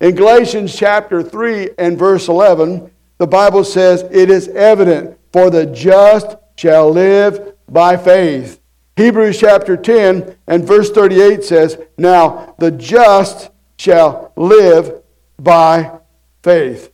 [0.00, 5.66] In Galatians chapter 3 and verse 11, the Bible says, It is evident, for the
[5.66, 8.60] just shall live by faith.
[8.96, 15.02] Hebrews chapter 10 and verse 38 says, Now the just shall live
[15.38, 15.98] by
[16.42, 16.92] faith.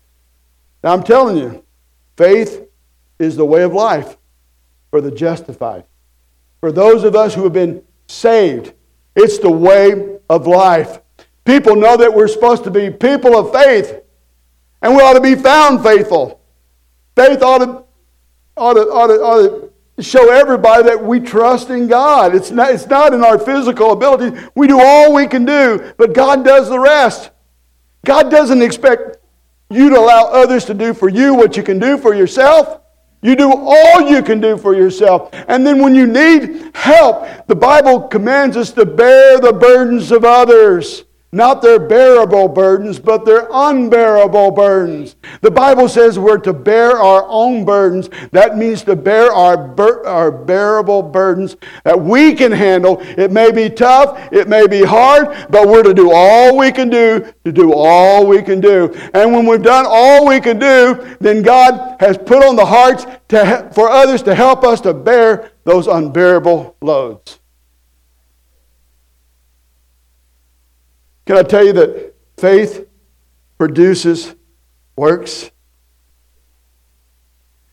[0.83, 1.65] Now I'm telling you,
[2.17, 2.69] faith
[3.19, 4.17] is the way of life
[4.91, 5.85] for the justified.
[6.61, 8.73] For those of us who have been saved,
[9.19, 11.01] it's the way of life.
[11.45, 14.01] People know that we're supposed to be people of faith,
[14.83, 16.41] and we ought to be found faithful.
[17.17, 17.85] Faith ought to,
[18.57, 22.35] ought to, ought to, ought to show everybody that we trust in God.
[22.35, 24.39] It's not, it's not in our physical ability.
[24.55, 27.31] We do all we can do, but God does the rest.
[28.05, 29.17] God doesn't expect
[29.71, 32.81] you to allow others to do for you what you can do for yourself.
[33.21, 35.31] You do all you can do for yourself.
[35.49, 40.25] And then when you need help, the Bible commands us to bear the burdens of
[40.25, 41.05] others.
[41.31, 45.17] Not their bearable burdens, but their unbearable burdens.
[45.43, 48.09] The Bible says we're to bear our own burdens.
[48.33, 53.01] That means to bear our, bur- our bearable burdens that we can handle.
[53.01, 56.89] It may be tough, it may be hard, but we're to do all we can
[56.89, 58.95] do to do all we can do.
[59.13, 63.07] And when we've done all we can do, then God has put on the hearts
[63.29, 67.39] to, for others to help us to bear those unbearable loads.
[71.29, 72.89] Can I tell you that faith
[73.59, 74.35] produces
[74.97, 75.51] works?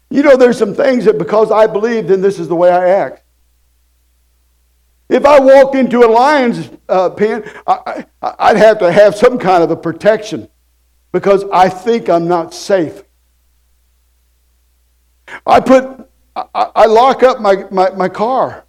[0.10, 2.90] You know, there's some things that because I believe, then this is the way I
[2.90, 3.24] act.
[5.08, 9.64] If I walked into a lion's uh, pen, I, would have to have some kind
[9.64, 10.50] of a protection
[11.14, 13.04] because I think I'm not safe.
[15.48, 18.66] I put, I, I lock up my, my, my car.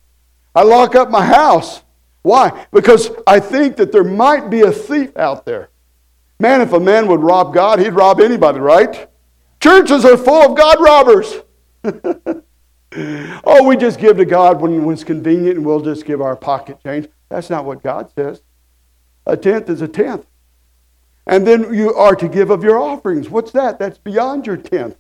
[0.55, 1.83] I lock up my house.
[2.27, 2.67] Why?
[2.73, 5.69] Because I think that there might be a thief out there.
[6.41, 9.09] Man, if a man would rob God, he'd rob anybody, right?
[9.61, 11.35] Churches are full of God robbers.
[13.45, 16.35] oh, we just give to God when, when it's convenient and we'll just give our
[16.35, 17.07] pocket change.
[17.29, 18.43] That's not what God says.
[19.25, 20.27] A tenth is a tenth.
[21.29, 23.31] And then you are to give of your offerings.
[23.31, 23.79] What's that?
[23.79, 24.97] That's beyond your tenth.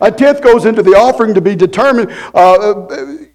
[0.00, 2.10] A tenth goes into the offering to be determined.
[2.34, 3.26] Uh,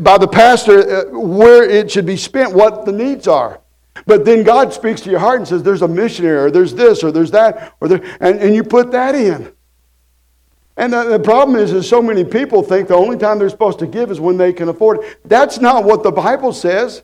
[0.00, 3.60] by the pastor uh, where it should be spent, what the needs are.
[4.06, 7.04] But then God speaks to your heart and says, there's a missionary, or there's this,
[7.04, 9.52] or there's that, or there, and, and you put that in.
[10.76, 13.78] And the, the problem is, is so many people think the only time they're supposed
[13.78, 15.20] to give is when they can afford it.
[15.24, 17.02] That's not what the Bible says.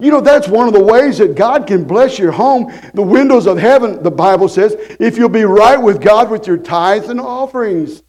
[0.00, 2.72] You know, that's one of the ways that God can bless your home.
[2.94, 6.56] The windows of heaven, the Bible says, if you'll be right with God with your
[6.56, 8.02] tithes and offerings.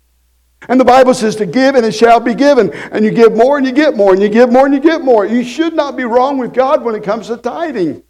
[0.69, 2.73] And the Bible says to give and it shall be given.
[2.91, 5.03] And you give more and you get more and you give more and you get
[5.03, 5.25] more.
[5.25, 8.03] You should not be wrong with God when it comes to tithing.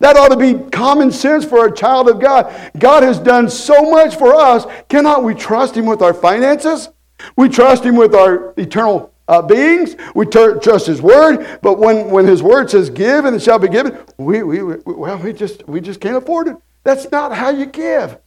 [0.00, 2.54] That ought to be common sense for a child of God.
[2.78, 4.64] God has done so much for us.
[4.88, 6.88] Cannot we trust Him with our finances?
[7.36, 9.96] We trust Him with our eternal uh, beings.
[10.14, 11.58] We ter- trust His Word.
[11.62, 14.76] But when, when His Word says give and it shall be given, we, we, we,
[14.86, 16.56] well, we just, we just can't afford it.
[16.84, 18.18] That's not how you give.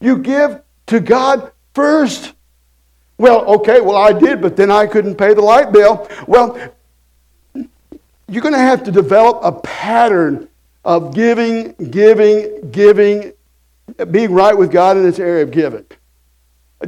[0.00, 2.32] You give to God first.
[3.22, 6.08] Well, okay, well, I did, but then I couldn't pay the light bill.
[6.26, 6.58] Well,
[7.54, 10.48] you're going to have to develop a pattern
[10.84, 13.32] of giving, giving, giving,
[14.10, 15.86] being right with God in this area of giving.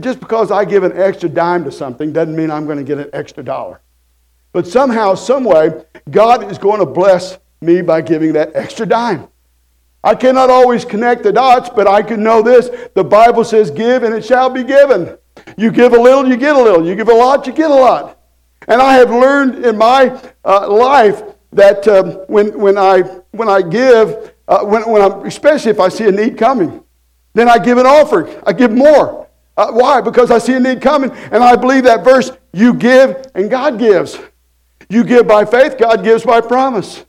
[0.00, 2.98] Just because I give an extra dime to something doesn't mean I'm going to get
[2.98, 3.80] an extra dollar.
[4.50, 9.28] But somehow, someway, God is going to bless me by giving that extra dime.
[10.02, 12.70] I cannot always connect the dots, but I can know this.
[12.94, 15.16] The Bible says, Give and it shall be given.
[15.56, 16.86] You give a little, you get a little.
[16.86, 18.18] You give a lot, you get a lot.
[18.68, 21.22] And I have learned in my uh, life
[21.52, 25.88] that um, when, when, I, when I give, uh, when, when I'm, especially if I
[25.88, 26.82] see a need coming,
[27.34, 28.34] then I give an offering.
[28.46, 29.28] I give more.
[29.56, 30.00] Uh, why?
[30.00, 31.10] Because I see a need coming.
[31.10, 34.18] And I believe that verse, you give and God gives.
[34.88, 37.04] You give by faith, God gives by promise.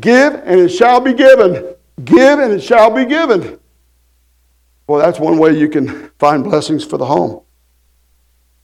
[0.00, 1.74] Give and it shall be given.
[2.04, 3.58] Give and it shall be given.
[4.86, 7.42] Well, that's one way you can find blessings for the home.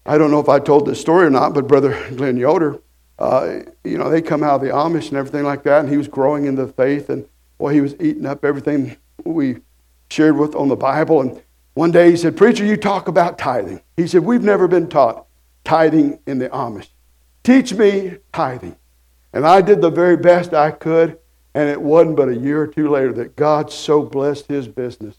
[0.04, 2.80] I don't know if I told this story or not, but Brother Glenn Yoder,
[3.18, 5.96] uh, you know, they come out of the Amish and everything like that, and he
[5.96, 7.26] was growing in the faith, and
[7.58, 9.58] well, he was eating up everything we
[10.10, 11.20] shared with on the Bible.
[11.20, 11.40] And
[11.74, 13.80] one day he said, Preacher, you talk about tithing.
[13.96, 15.26] He said, We've never been taught
[15.64, 16.88] tithing in the Amish.
[17.44, 18.76] Teach me tithing.
[19.32, 21.18] And I did the very best I could,
[21.54, 25.16] and it wasn't but a year or two later that God so blessed his business.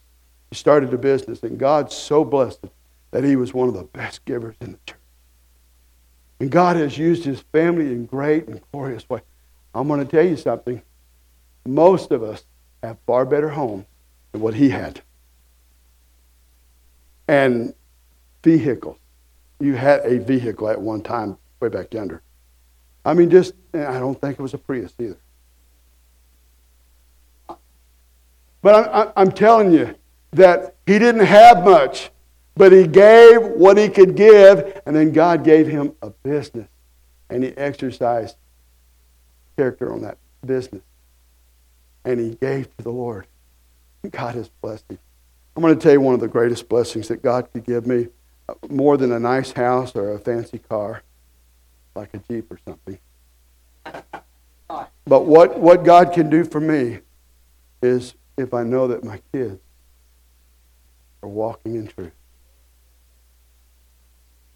[0.50, 2.72] He started a business, and God so blessed it
[3.14, 4.98] that he was one of the best givers in the church.
[6.40, 9.22] And God has used his family in great and glorious way.
[9.76, 10.82] I'm going to tell you something.
[11.64, 12.44] Most of us
[12.82, 13.86] have far better homes
[14.32, 15.02] than what he had.
[17.28, 17.76] And
[18.44, 18.98] vehicles.
[19.60, 22.24] You had a vehicle at one time way back yonder.
[23.06, 25.18] I mean, just, I don't think it was a Prius either.
[28.64, 29.94] But I'm, telling you
[30.32, 32.10] that he didn't have much,
[32.56, 36.68] but he gave what he could give, and then God gave him a business,
[37.30, 38.36] and he exercised
[39.58, 40.84] character on that business,
[42.06, 43.28] and he gave to the Lord.
[44.12, 45.00] God has blessed him.
[45.56, 48.08] I'm going to tell you one of the greatest blessings that God could give me,
[48.50, 51.04] uh, more than a nice house or a fancy car,
[51.96, 53.00] like a Jeep or something.
[55.06, 57.00] But what, what God can do for me
[57.82, 59.62] is if I know that my kids
[61.22, 62.14] are walking in truth.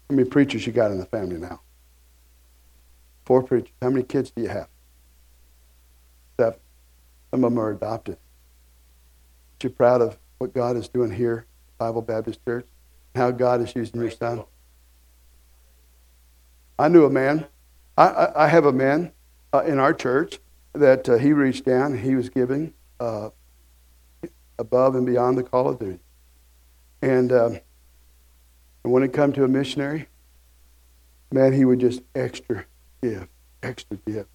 [0.08, 1.60] How many preachers you got in the family now?
[3.26, 3.72] Four preachers.
[3.82, 4.68] How many kids do you have?
[6.40, 6.58] Seven.
[7.30, 8.14] Some of them are adopted.
[8.14, 11.44] Are you proud of what God is doing here,
[11.76, 12.66] Bible Baptist Church?
[13.14, 14.44] How God is using your son?
[16.78, 17.46] I knew a man.
[17.98, 19.12] I, I, I have a man
[19.52, 20.38] uh, in our church
[20.72, 21.98] that uh, he reached down.
[21.98, 23.30] He was giving uh,
[24.58, 25.98] above and beyond the call of duty.
[27.02, 27.60] And, um,
[28.88, 30.06] and when it come to a missionary,
[31.30, 32.64] man, he would just extra
[33.02, 33.28] give,
[33.62, 34.26] extra give.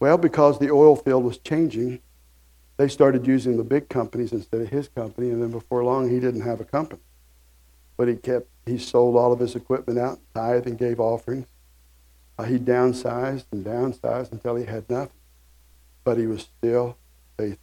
[0.00, 2.00] Well, because the oil field was changing,
[2.78, 6.18] they started using the big companies instead of his company, and then before long, he
[6.18, 7.00] didn't have a company.
[7.96, 11.46] But he kept, he sold all of his equipment out, tithe, and gave offerings.
[12.36, 15.20] Uh, he downsized and downsized until he had nothing.
[16.02, 16.98] But he was still
[17.36, 17.60] faithful.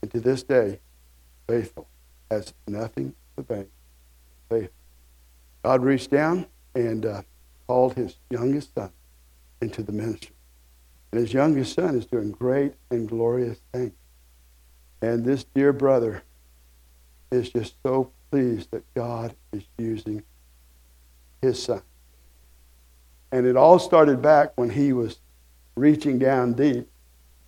[0.00, 0.80] And to this day,
[1.46, 1.86] faithful,
[2.30, 3.68] has nothing to bank.
[4.48, 4.83] Faithful.
[5.64, 7.22] God reached down and uh,
[7.66, 8.90] called his youngest son
[9.62, 10.34] into the ministry.
[11.10, 13.94] And his youngest son is doing great and glorious things.
[15.00, 16.22] And this dear brother
[17.30, 20.22] is just so pleased that God is using
[21.40, 21.80] his son.
[23.32, 25.18] And it all started back when he was
[25.76, 26.88] reaching down deep,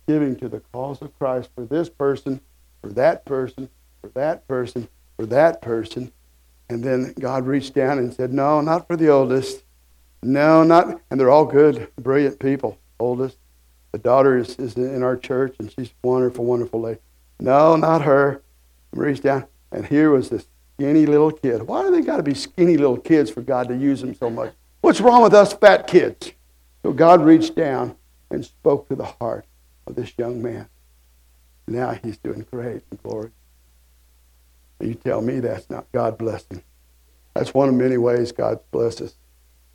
[0.07, 2.41] giving to the cause of Christ for this person,
[2.81, 3.69] for that person,
[4.01, 4.87] for that person,
[5.17, 6.11] for that person.
[6.69, 9.63] And then God reached down and said, No, not for the oldest.
[10.21, 11.01] No, not.
[11.09, 12.77] And they're all good, brilliant people.
[12.99, 13.37] Oldest.
[13.91, 16.99] The daughter is, is in our church, and she's wonderful, wonderful lady.
[17.39, 18.41] No, not her.
[18.91, 21.63] Reached down, and here was this skinny little kid.
[21.63, 24.29] Why do they got to be skinny little kids for God to use them so
[24.29, 24.53] much?
[24.81, 26.31] What's wrong with us fat kids?
[26.83, 27.95] So God reached down
[28.29, 29.45] and spoke to the heart
[29.85, 30.67] of this young man.
[31.67, 33.31] Now he's doing great and glory.
[34.79, 36.63] You tell me that's not God blessing.
[37.33, 39.15] That's one of many ways God blesses.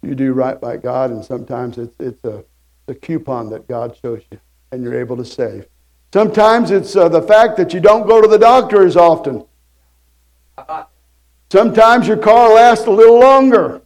[0.03, 2.44] You do right by God, and sometimes it's, it's a,
[2.88, 4.38] a coupon that God shows you,
[4.70, 5.66] and you're able to save.
[6.12, 9.44] Sometimes it's uh, the fact that you don't go to the doctor as often.
[11.50, 13.82] Sometimes your car lasts a little longer.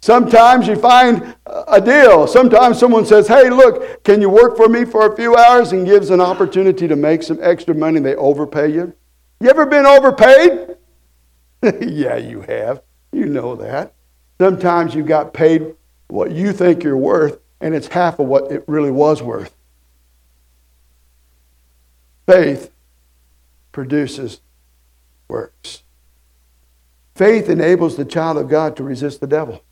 [0.00, 2.26] Sometimes you find a deal.
[2.26, 5.86] Sometimes someone says, Hey, look, can you work for me for a few hours and
[5.86, 8.00] gives an opportunity to make some extra money.
[8.00, 8.94] They overpay you.
[9.40, 10.76] You ever been overpaid?
[11.80, 12.82] yeah, you have.
[13.12, 13.94] You know that.
[14.40, 15.74] Sometimes you got paid
[16.08, 19.54] what you think you're worth, and it's half of what it really was worth.
[22.26, 22.72] Faith
[23.72, 24.40] produces
[25.28, 25.82] works.
[27.14, 29.62] Faith enables the child of God to resist the devil.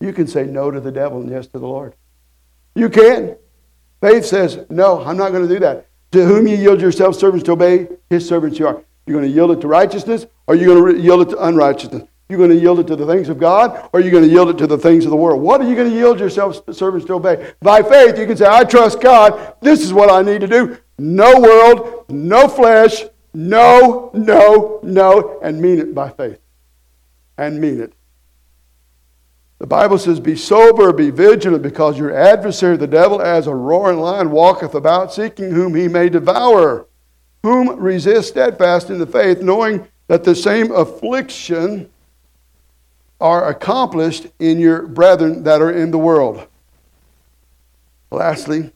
[0.00, 1.94] You can say no to the devil and yes to the Lord.
[2.74, 3.36] You can.
[4.00, 5.86] Faith says, No, I'm not going to do that.
[6.12, 8.82] To whom you yield yourself servants to obey, his servants you are.
[9.10, 12.04] You're going to yield it to righteousness, or you're going to yield it to unrighteousness.
[12.28, 14.50] You're going to yield it to the things of God, or you're going to yield
[14.50, 15.42] it to the things of the world.
[15.42, 17.52] What are you going to yield yourself servants to obey?
[17.58, 19.56] By faith, you can say, I trust God.
[19.60, 20.78] This is what I need to do.
[20.96, 23.02] No world, no flesh,
[23.34, 26.38] no, no, no, and mean it by faith.
[27.36, 27.92] And mean it.
[29.58, 33.98] The Bible says, Be sober, be vigilant, because your adversary, the devil, as a roaring
[33.98, 36.86] lion, walketh about, seeking whom he may devour
[37.42, 41.88] whom resist steadfast in the faith, knowing that the same affliction
[43.20, 46.46] are accomplished in your brethren that are in the world.
[48.10, 48.72] Lastly,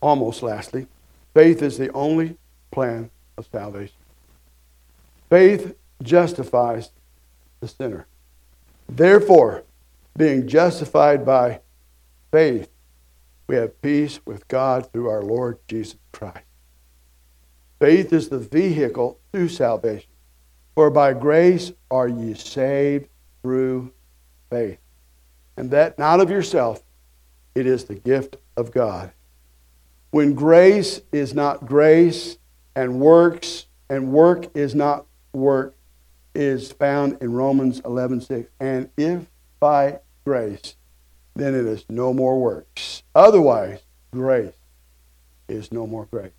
[0.00, 0.86] almost lastly,
[1.32, 2.36] faith is the only
[2.70, 3.96] plan of salvation.
[5.30, 6.90] Faith justifies
[7.60, 8.06] the sinner.
[8.88, 9.64] Therefore,
[10.16, 11.60] being justified by
[12.30, 12.68] faith,
[13.46, 16.44] we have peace with God through our Lord Jesus Christ.
[17.84, 20.08] Faith is the vehicle to salvation.
[20.74, 23.10] For by grace are ye saved
[23.42, 23.92] through
[24.48, 24.78] faith.
[25.58, 26.82] and that not of yourself.
[27.54, 29.12] It is the gift of God.
[30.12, 32.38] When grace is not grace,
[32.74, 35.04] and works, and work is not
[35.34, 35.74] work,
[36.34, 38.48] is found in Romans 11:6.
[38.58, 39.26] And if
[39.60, 40.76] by grace,
[41.34, 43.02] then it is no more works.
[43.14, 43.80] Otherwise,
[44.10, 44.54] grace
[45.48, 46.32] is no more grace.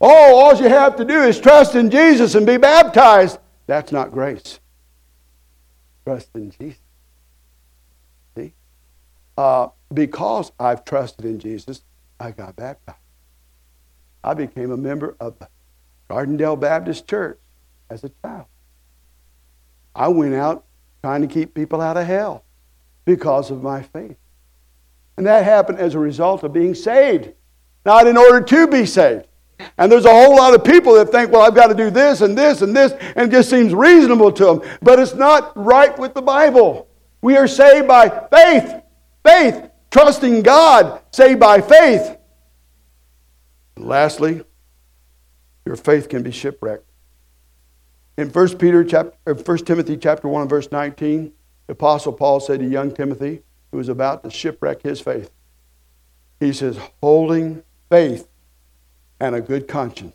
[0.00, 3.38] Oh, all you have to do is trust in Jesus and be baptized.
[3.66, 4.60] That's not grace.
[6.04, 6.80] Trust in Jesus.
[8.36, 8.52] See?
[9.36, 11.82] Uh, because I've trusted in Jesus,
[12.20, 12.98] I got baptized.
[14.22, 15.48] I became a member of the
[16.10, 17.38] Gardendale Baptist Church
[17.88, 18.46] as a child.
[19.94, 20.64] I went out
[21.02, 22.44] trying to keep people out of hell
[23.04, 24.16] because of my faith.
[25.16, 27.32] And that happened as a result of being saved,
[27.86, 29.26] not in order to be saved.
[29.78, 32.20] And there's a whole lot of people that think, well, I've got to do this
[32.20, 34.62] and this and this, and just seems reasonable to them.
[34.82, 36.88] But it's not right with the Bible.
[37.22, 38.82] We are saved by faith.
[39.24, 39.70] Faith.
[39.90, 41.00] Trusting God.
[41.12, 42.16] Saved by faith.
[43.76, 44.42] And lastly,
[45.64, 46.84] your faith can be shipwrecked.
[48.16, 51.32] In 1 Peter chapter, uh, 1 Timothy chapter 1 verse 19,
[51.66, 55.30] the Apostle Paul said to young Timothy, who was about to shipwreck his faith,
[56.40, 58.28] he says, holding faith
[59.20, 60.14] and a good conscience,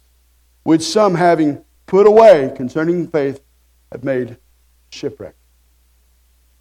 [0.63, 3.41] which some having put away concerning faith
[3.91, 4.37] have made
[4.91, 5.35] shipwreck.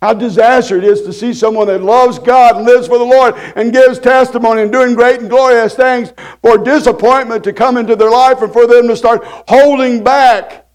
[0.03, 3.35] How disastrous it is to see someone that loves God and lives for the Lord
[3.55, 8.11] and gives testimony and doing great and glorious things for disappointment to come into their
[8.11, 10.67] life and for them to start holding back.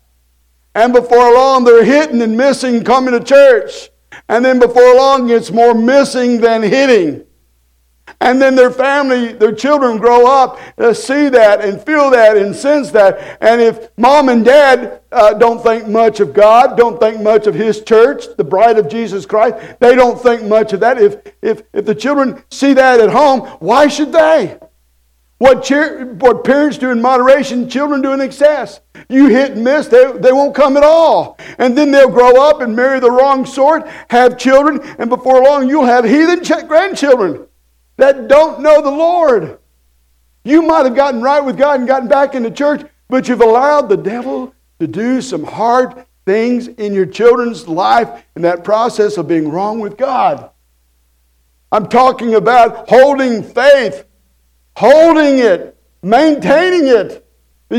[0.76, 3.90] And before long, they're hitting and missing coming to church.
[4.30, 7.25] And then before long, it's more missing than hitting.
[8.22, 12.56] And then their family, their children grow up, uh, see that and feel that and
[12.56, 13.38] sense that.
[13.42, 17.56] And if mom and dad uh, don't think much of God, don't think much of
[17.56, 21.02] His church, the bride of Jesus Christ, they don't think much of that.
[21.02, 24.60] If, if, if the children see that at home, why should they?
[25.38, 28.80] What, cheer, what parents do in moderation, children do in excess.
[29.10, 31.38] You hit and miss, they, they won't come at all.
[31.58, 35.68] And then they'll grow up and marry the wrong sort, have children, and before long
[35.68, 37.46] you'll have heathen ch- grandchildren
[37.98, 39.60] that don't know the Lord.
[40.44, 43.90] You might have gotten right with God and gotten back into church, but you've allowed
[43.90, 49.28] the devil to do some hard things in your children's life in that process of
[49.28, 50.50] being wrong with God.
[51.72, 54.06] I'm talking about holding faith,
[54.76, 57.22] holding it, maintaining it.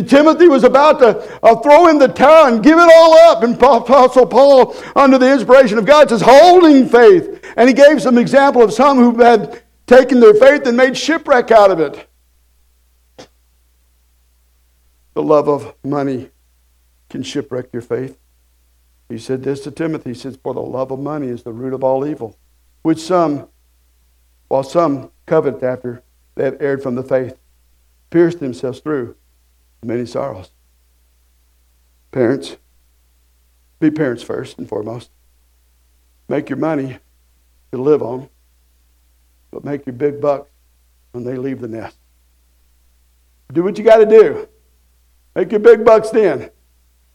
[0.09, 3.43] Timothy was about to uh, throw in the towel and give it all up.
[3.45, 7.45] And Apostle Paul, under the inspiration of God, says, holding faith.
[7.57, 11.51] And he gave some example of some who had taken their faith and made shipwreck
[11.51, 12.09] out of it.
[15.15, 16.31] The love of money
[17.09, 18.19] can shipwreck your faith.
[19.09, 20.11] He said this to Timothy.
[20.11, 22.37] He says, For the love of money is the root of all evil,
[22.83, 23.49] which some,
[24.49, 26.03] while some covet after
[26.35, 27.39] they have erred from the faith,
[28.11, 29.17] pierced themselves through
[29.83, 30.51] many sorrows.
[32.11, 32.57] Parents,
[33.79, 35.11] be parents first and foremost.
[36.29, 36.99] Make your money
[37.73, 38.29] to live on
[39.57, 40.51] but make your big bucks
[41.13, 41.97] when they leave the nest.
[43.51, 44.47] Do what you got to do.
[45.35, 46.51] Make your big bucks then.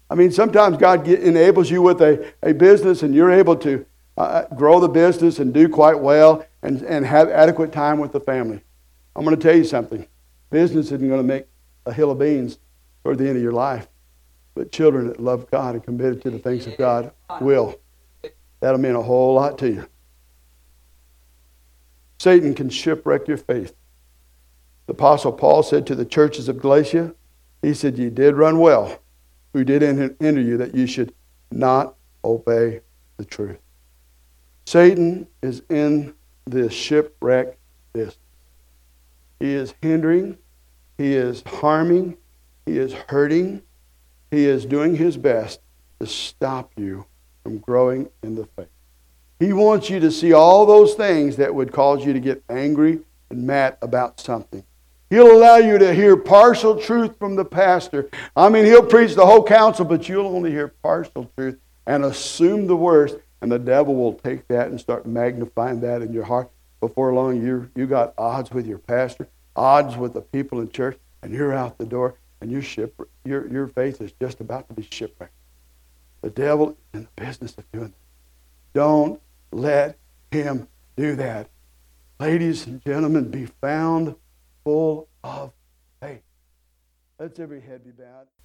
[0.10, 3.86] I mean, sometimes God get, enables you with a, a business and you're able to
[4.18, 8.20] uh, grow the business and do quite well and, and have adequate time with the
[8.20, 8.64] family.
[9.16, 10.08] I'm going to tell you something.
[10.50, 11.46] Business isn't going to make
[11.86, 12.58] a hill of beans
[13.04, 13.88] toward the end of your life.
[14.56, 17.80] But children that love God and committed to the things of God will.
[18.62, 19.88] That'll mean a whole lot to you.
[22.22, 23.74] Satan can shipwreck your faith.
[24.86, 27.16] The Apostle Paul said to the churches of Galatia,
[27.64, 29.00] he said, You did run well,
[29.54, 31.16] who did enter you, that you should
[31.50, 32.82] not obey
[33.18, 33.58] the truth.
[34.68, 36.14] Satan is in
[36.46, 37.58] this shipwreck
[37.92, 38.20] business.
[39.40, 40.38] He is hindering,
[41.00, 42.18] he is harming,
[42.68, 43.64] he is hurting,
[44.30, 45.60] he is doing his best
[46.00, 47.08] to stop you
[47.42, 48.68] from growing in the faith.
[49.42, 53.00] He wants you to see all those things that would cause you to get angry
[53.32, 54.64] and mad about something.
[55.10, 58.12] He'll allow you to hear partial truth from the pastor.
[58.36, 62.68] I mean, he'll preach the whole counsel, but you'll only hear partial truth and assume
[62.68, 66.52] the worst, and the devil will take that and start magnifying that in your heart.
[66.80, 71.00] Before long, you you got odds with your pastor, odds with the people in church,
[71.24, 74.76] and you're out the door, and your ship, your your faith is just about to
[74.76, 75.34] be shipwrecked.
[76.22, 78.80] The devil is in the business of doing that.
[78.80, 79.20] Don't
[79.52, 79.98] let
[80.32, 81.50] him do that.
[82.20, 84.16] Ladies and gentlemen, be found
[84.64, 85.54] full of
[86.02, 86.22] faith.
[87.20, 88.28] Let's every head be bowed.